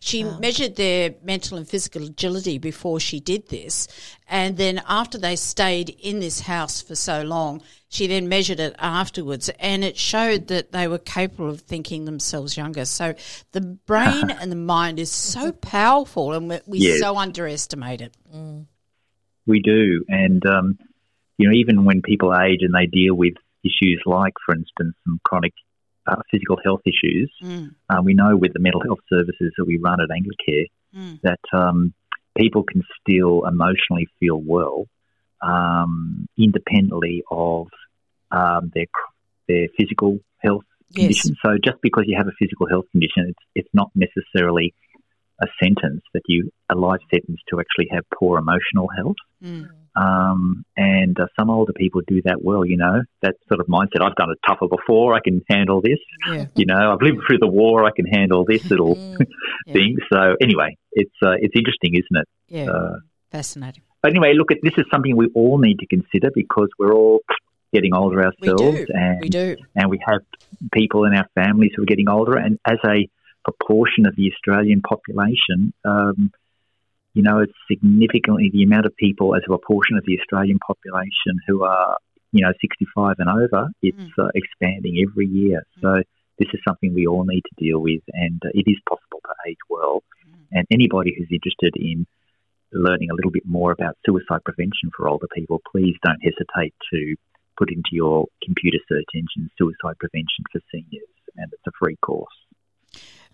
She 0.00 0.24
measured 0.24 0.76
their 0.76 1.14
mental 1.22 1.58
and 1.58 1.68
physical 1.68 2.04
agility 2.04 2.58
before 2.58 3.00
she 3.00 3.20
did 3.20 3.48
this. 3.48 3.88
And 4.28 4.56
then 4.56 4.82
after 4.88 5.18
they 5.18 5.36
stayed 5.36 5.90
in 6.00 6.20
this 6.20 6.40
house 6.40 6.80
for 6.80 6.94
so 6.94 7.22
long, 7.22 7.62
she 7.88 8.06
then 8.06 8.28
measured 8.28 8.60
it 8.60 8.74
afterwards 8.78 9.48
and 9.58 9.82
it 9.84 9.96
showed 9.96 10.48
that 10.48 10.72
they 10.72 10.88
were 10.88 10.98
capable 10.98 11.50
of 11.50 11.60
thinking 11.60 12.04
themselves 12.04 12.56
younger. 12.56 12.84
So 12.84 13.14
the 13.52 13.60
brain 13.60 14.30
and 14.40 14.52
the 14.52 14.56
mind 14.56 14.98
is 14.98 15.10
so 15.10 15.52
powerful 15.52 16.32
and 16.32 16.48
we, 16.48 16.58
we 16.66 16.78
Yes. 16.78 17.00
so 17.00 17.16
underestimate 17.16 18.00
it. 18.00 18.14
We 19.46 19.60
do, 19.60 20.04
and 20.08 20.44
um, 20.44 20.78
you 21.38 21.48
know, 21.48 21.54
even 21.54 21.86
when 21.86 22.02
people 22.02 22.34
age 22.34 22.60
and 22.60 22.74
they 22.74 22.84
deal 22.86 23.14
with 23.14 23.32
issues 23.64 24.02
like, 24.04 24.34
for 24.44 24.54
instance, 24.54 24.94
some 25.04 25.20
chronic 25.24 25.54
uh, 26.10 26.22
physical 26.30 26.58
health 26.64 26.80
issues, 26.92 27.30
Mm. 27.42 27.74
uh, 27.90 28.00
we 28.02 28.14
know 28.14 28.36
with 28.36 28.52
the 28.54 28.60
mental 28.60 28.82
health 28.82 29.00
services 29.08 29.52
that 29.56 29.66
we 29.66 29.76
run 29.78 30.00
at 30.00 30.08
Anglicare 30.18 30.66
Mm. 30.96 31.20
that 31.22 31.40
um, 31.52 31.92
people 32.36 32.62
can 32.70 32.82
still 33.00 33.44
emotionally 33.46 34.06
feel 34.18 34.40
well, 34.54 34.86
um, 35.42 36.26
independently 36.36 37.22
of 37.30 37.68
um, 38.30 38.70
their 38.74 38.86
their 39.48 39.66
physical 39.78 40.18
health 40.38 40.64
Yes. 40.90 41.22
condition. 41.22 41.36
So 41.44 41.58
just 41.62 41.78
because 41.82 42.04
you 42.06 42.16
have 42.16 42.28
a 42.28 42.36
physical 42.38 42.66
health 42.68 42.86
condition, 42.92 43.22
it's 43.32 43.44
it's 43.54 43.74
not 43.74 43.90
necessarily 43.94 44.74
a 45.40 45.46
sentence 45.62 46.02
that 46.14 46.22
you 46.26 46.50
a 46.70 46.74
life 46.74 47.00
sentence 47.12 47.40
to 47.50 47.60
actually 47.60 47.88
have 47.90 48.04
poor 48.18 48.38
emotional 48.38 48.88
health. 48.96 49.16
Mm. 49.42 49.68
Um, 49.96 50.64
and 50.76 51.18
uh, 51.18 51.26
some 51.38 51.50
older 51.50 51.72
people 51.72 52.02
do 52.06 52.22
that 52.24 52.38
well, 52.42 52.64
you 52.64 52.76
know, 52.76 53.02
that 53.22 53.34
sort 53.48 53.58
of 53.60 53.66
mindset. 53.66 54.00
I've 54.00 54.14
done 54.14 54.30
it 54.30 54.38
tougher 54.46 54.68
before. 54.68 55.14
I 55.14 55.20
can 55.20 55.42
handle 55.50 55.80
this. 55.80 55.98
Yeah. 56.30 56.46
You 56.54 56.66
know, 56.66 56.92
I've 56.92 57.02
lived 57.02 57.18
through 57.26 57.38
the 57.38 57.48
war. 57.48 57.84
I 57.84 57.90
can 57.90 58.06
handle 58.06 58.44
this 58.46 58.64
little 58.70 58.96
Yeah. 59.66 59.72
thing. 59.72 59.96
So 60.12 60.36
anyway, 60.40 60.76
it's 60.92 61.14
uh, 61.22 61.32
it's 61.40 61.54
interesting, 61.56 61.94
isn't 61.94 62.16
it? 62.22 62.28
Yeah. 62.48 62.70
Uh, 62.70 62.96
Fascinating. 63.32 63.82
anyway, 64.06 64.34
look, 64.34 64.52
at 64.52 64.58
this 64.62 64.72
is 64.78 64.84
something 64.90 65.16
we 65.16 65.28
all 65.34 65.58
need 65.58 65.78
to 65.80 65.86
consider 65.86 66.30
because 66.34 66.68
we're 66.78 66.94
all 66.94 67.20
getting 67.72 67.92
older 67.92 68.18
We 68.40 68.48
ourselves, 68.48 68.78
do. 68.78 68.86
and 68.94 69.18
We 69.20 69.28
do. 69.28 69.56
and 69.74 69.90
we 69.90 69.98
have 70.06 70.20
people 70.72 71.04
in 71.04 71.14
our 71.14 71.26
families 71.34 71.72
who 71.76 71.82
are 71.82 71.86
getting 71.86 72.08
older, 72.08 72.36
and 72.36 72.58
as 72.66 72.78
a 72.86 73.08
proportion 73.50 74.06
of 74.06 74.14
the 74.16 74.30
Australian 74.32 74.80
population, 74.80 75.72
um, 75.84 76.30
you 77.14 77.22
know, 77.22 77.38
it's 77.40 77.58
significantly 77.70 78.50
the 78.52 78.62
amount 78.62 78.86
of 78.86 78.94
people 78.96 79.34
as 79.34 79.42
a 79.44 79.48
proportion 79.48 79.96
of 79.96 80.04
the 80.04 80.18
Australian 80.20 80.58
population 80.58 81.34
who 81.46 81.64
are, 81.64 81.96
you 82.32 82.42
know, 82.44 82.52
65 82.60 83.16
and 83.18 83.28
over. 83.28 83.70
It's 83.82 83.96
Mm. 83.96 84.24
uh, 84.24 84.30
expanding 84.34 84.94
every 85.06 85.26
year, 85.26 85.62
so 85.80 86.02
this 86.38 86.48
is 86.54 86.60
something 86.66 86.94
we 86.94 87.06
all 87.06 87.24
need 87.24 87.42
to 87.50 87.64
deal 87.64 87.80
with, 87.80 88.02
and 88.12 88.40
uh, 88.44 88.50
it 88.54 88.66
is 88.66 88.78
possible 88.88 89.20
to 89.24 89.34
age 89.48 89.62
well. 89.68 90.02
Mm. 90.26 90.46
And 90.52 90.66
anybody 90.70 91.14
who's 91.16 91.32
interested 91.38 91.74
in 91.76 92.06
learning 92.72 93.10
a 93.10 93.14
little 93.14 93.30
bit 93.38 93.46
more 93.46 93.72
about 93.72 93.96
suicide 94.06 94.44
prevention 94.44 94.90
for 94.94 95.08
older 95.08 95.26
people, 95.34 95.60
please 95.72 95.96
don't 96.04 96.22
hesitate 96.22 96.74
to 96.92 97.16
put 97.56 97.70
into 97.72 97.90
your 97.92 98.26
computer 98.44 98.78
search 98.88 99.10
engine 99.14 99.50
suicide 99.58 99.98
prevention 99.98 100.44
for 100.52 100.60
seniors, 100.70 101.12
and 101.36 101.50
it's 101.52 101.66
a 101.66 101.72
free 101.80 101.96
course. 101.96 102.36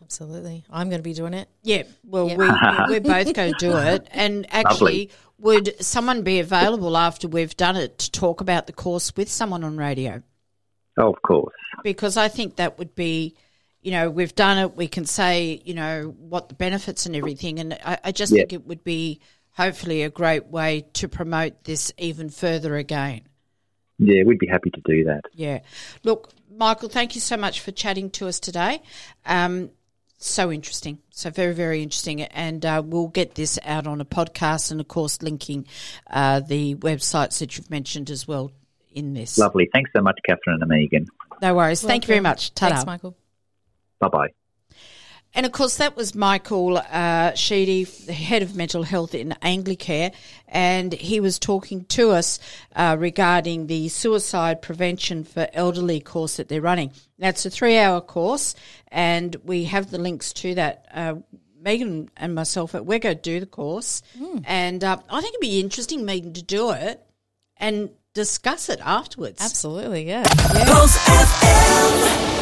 Absolutely. 0.05 0.64
I'm 0.71 0.90
going 0.90 0.99
to 0.99 1.03
be 1.03 1.14
doing 1.14 1.33
it. 1.35 1.49
Yeah, 1.62 1.85
well, 2.05 2.29
Yeah. 2.29 2.37
we 2.37 2.95
we're 2.95 3.01
both 3.25 3.33
going 3.35 3.53
to 3.55 3.59
do 3.59 3.77
it. 3.77 4.07
And 4.12 4.47
actually, 4.53 5.11
would 5.38 5.75
someone 5.83 6.23
be 6.23 6.40
available 6.40 6.97
after 6.97 7.27
we've 7.27 7.57
done 7.57 7.77
it 7.77 7.99
to 7.99 8.11
talk 8.11 8.40
about 8.43 8.67
the 8.67 8.73
course 8.75 9.12
with 9.17 9.31
someone 9.31 9.64
on 9.64 9.77
radio? 9.79 10.23
Oh, 10.99 11.09
of 11.12 11.23
course. 11.23 11.55
Because 11.83 12.17
I 12.17 12.29
think 12.29 12.57
that 12.57 12.79
would 12.79 12.95
be, 12.95 13.35
you 13.81 13.90
know, 13.93 14.11
we've 14.11 14.35
done 14.35 14.59
it. 14.59 14.77
We 14.77 14.88
can 14.88 15.07
say, 15.07 15.62
you 15.64 15.75
know, 15.75 16.14
what 16.19 16.49
the 16.51 16.55
benefits 16.55 17.07
and 17.07 17.17
everything. 17.17 17.59
And 17.59 17.73
I, 17.85 17.99
I 18.05 18.12
just 18.12 18.31
Yeah. 18.33 18.40
think 18.43 18.53
it 18.53 18.67
would 18.67 18.85
be 18.85 19.21
hopefully 19.53 20.03
a 20.03 20.11
great 20.11 20.47
way 20.49 20.85
to 20.95 21.09
promote 21.09 21.64
this 21.64 21.93
even 21.97 22.29
further 22.29 22.77
again. 22.77 23.23
Yeah, 23.99 24.25
we'd 24.27 24.38
be 24.38 24.49
happy 24.49 24.71
to 24.71 24.81
do 24.85 25.05
that. 25.05 25.23
Yeah. 25.33 25.61
Look, 26.03 26.31
Michael, 26.51 26.88
thank 26.88 27.14
you 27.14 27.21
so 27.21 27.37
much 27.37 27.61
for 27.61 27.73
chatting 27.73 28.11
to 28.11 28.29
us 28.29 28.38
today. 28.38 28.83
Um, 29.25 29.71
so 30.27 30.51
interesting. 30.51 30.99
So 31.11 31.31
very, 31.31 31.55
very 31.55 31.83
interesting. 31.83 32.23
And 32.23 32.65
uh, 32.65 32.83
we'll 32.85 33.09
get 33.09 33.35
this 33.35 33.59
out 33.65 33.87
on 33.87 34.01
a 34.01 34.05
podcast 34.05 34.71
and, 34.71 34.81
of 34.81 34.89
course, 34.89 35.23
linking 35.23 35.67
uh, 36.09 36.41
the 36.41 36.75
websites 36.77 37.39
that 37.39 37.57
you've 37.57 37.71
mentioned 37.71 38.11
as 38.11 38.27
well 38.27 38.53
in 38.93 39.15
this. 39.15 39.39
Lovely. 39.39 39.69
Thanks 39.73 39.91
so 39.95 40.03
much, 40.03 40.19
Kathryn 40.29 40.61
and 40.61 40.67
Meagan. 40.69 41.07
No 41.43 41.55
worries. 41.55 41.83
Thank 41.83 42.05
you 42.05 42.09
very 42.09 42.21
much. 42.21 42.55
Ta-da. 42.55 42.75
Thanks, 42.75 42.87
Michael. 42.87 43.17
Bye 44.01 44.09
bye. 44.09 44.44
And 45.35 45.44
of 45.47 45.53
course, 45.53 45.77
that 45.79 45.97
was 45.97 46.14
Michael 46.14 46.79
uh, 46.79 47.35
Sheedy, 47.35 47.85
the 47.85 48.12
head 48.12 48.42
of 48.42 48.55
mental 48.55 48.85
health 48.85 49.14
in 49.14 49.35
Anglicare, 49.42 50.12
and 50.47 50.92
he 50.92 51.18
was 51.18 51.40
talking 51.40 51.85
to 51.87 52.11
us 52.11 52.38
uh, 52.77 52.97
regarding 52.99 53.66
the 53.66 53.88
suicide 53.88 54.62
prevention 54.62 55.25
for 55.25 55.49
elderly 55.53 55.99
course 55.99 56.37
that 56.37 56.49
they're 56.49 56.61
running. 56.61 56.92
Now, 57.18 57.31
it's 57.31 57.44
a 57.44 57.51
three-hour 57.51 58.01
course, 58.03 58.55
and 58.88 59.35
we 59.44 59.64
have 59.64 59.90
the 59.90 59.99
links 59.99 60.33
to 60.35 60.55
that. 60.55 60.87
Uh, 60.92 61.14
Meagan 61.61 62.11
and 62.18 62.35
myself, 62.35 62.75
we're 62.75 62.99
going 62.99 63.16
to 63.16 63.23
do 63.23 63.40
the 63.40 63.47
course, 63.47 64.03
and 64.44 64.85
uh, 64.85 64.99
I 65.09 65.20
think 65.23 65.33
it'd 65.33 65.40
be 65.40 65.61
interesting, 65.61 66.05
Meagan, 66.05 66.35
to 66.35 66.42
do 66.42 66.73
it 66.73 67.01
and 67.57 67.88
discuss 68.12 68.68
it 68.68 68.81
afterwards. 68.85 69.42
Absolutely, 69.42 70.07
yeah. 70.07 70.25
Pulse 70.25 70.99
FM. 70.99 72.34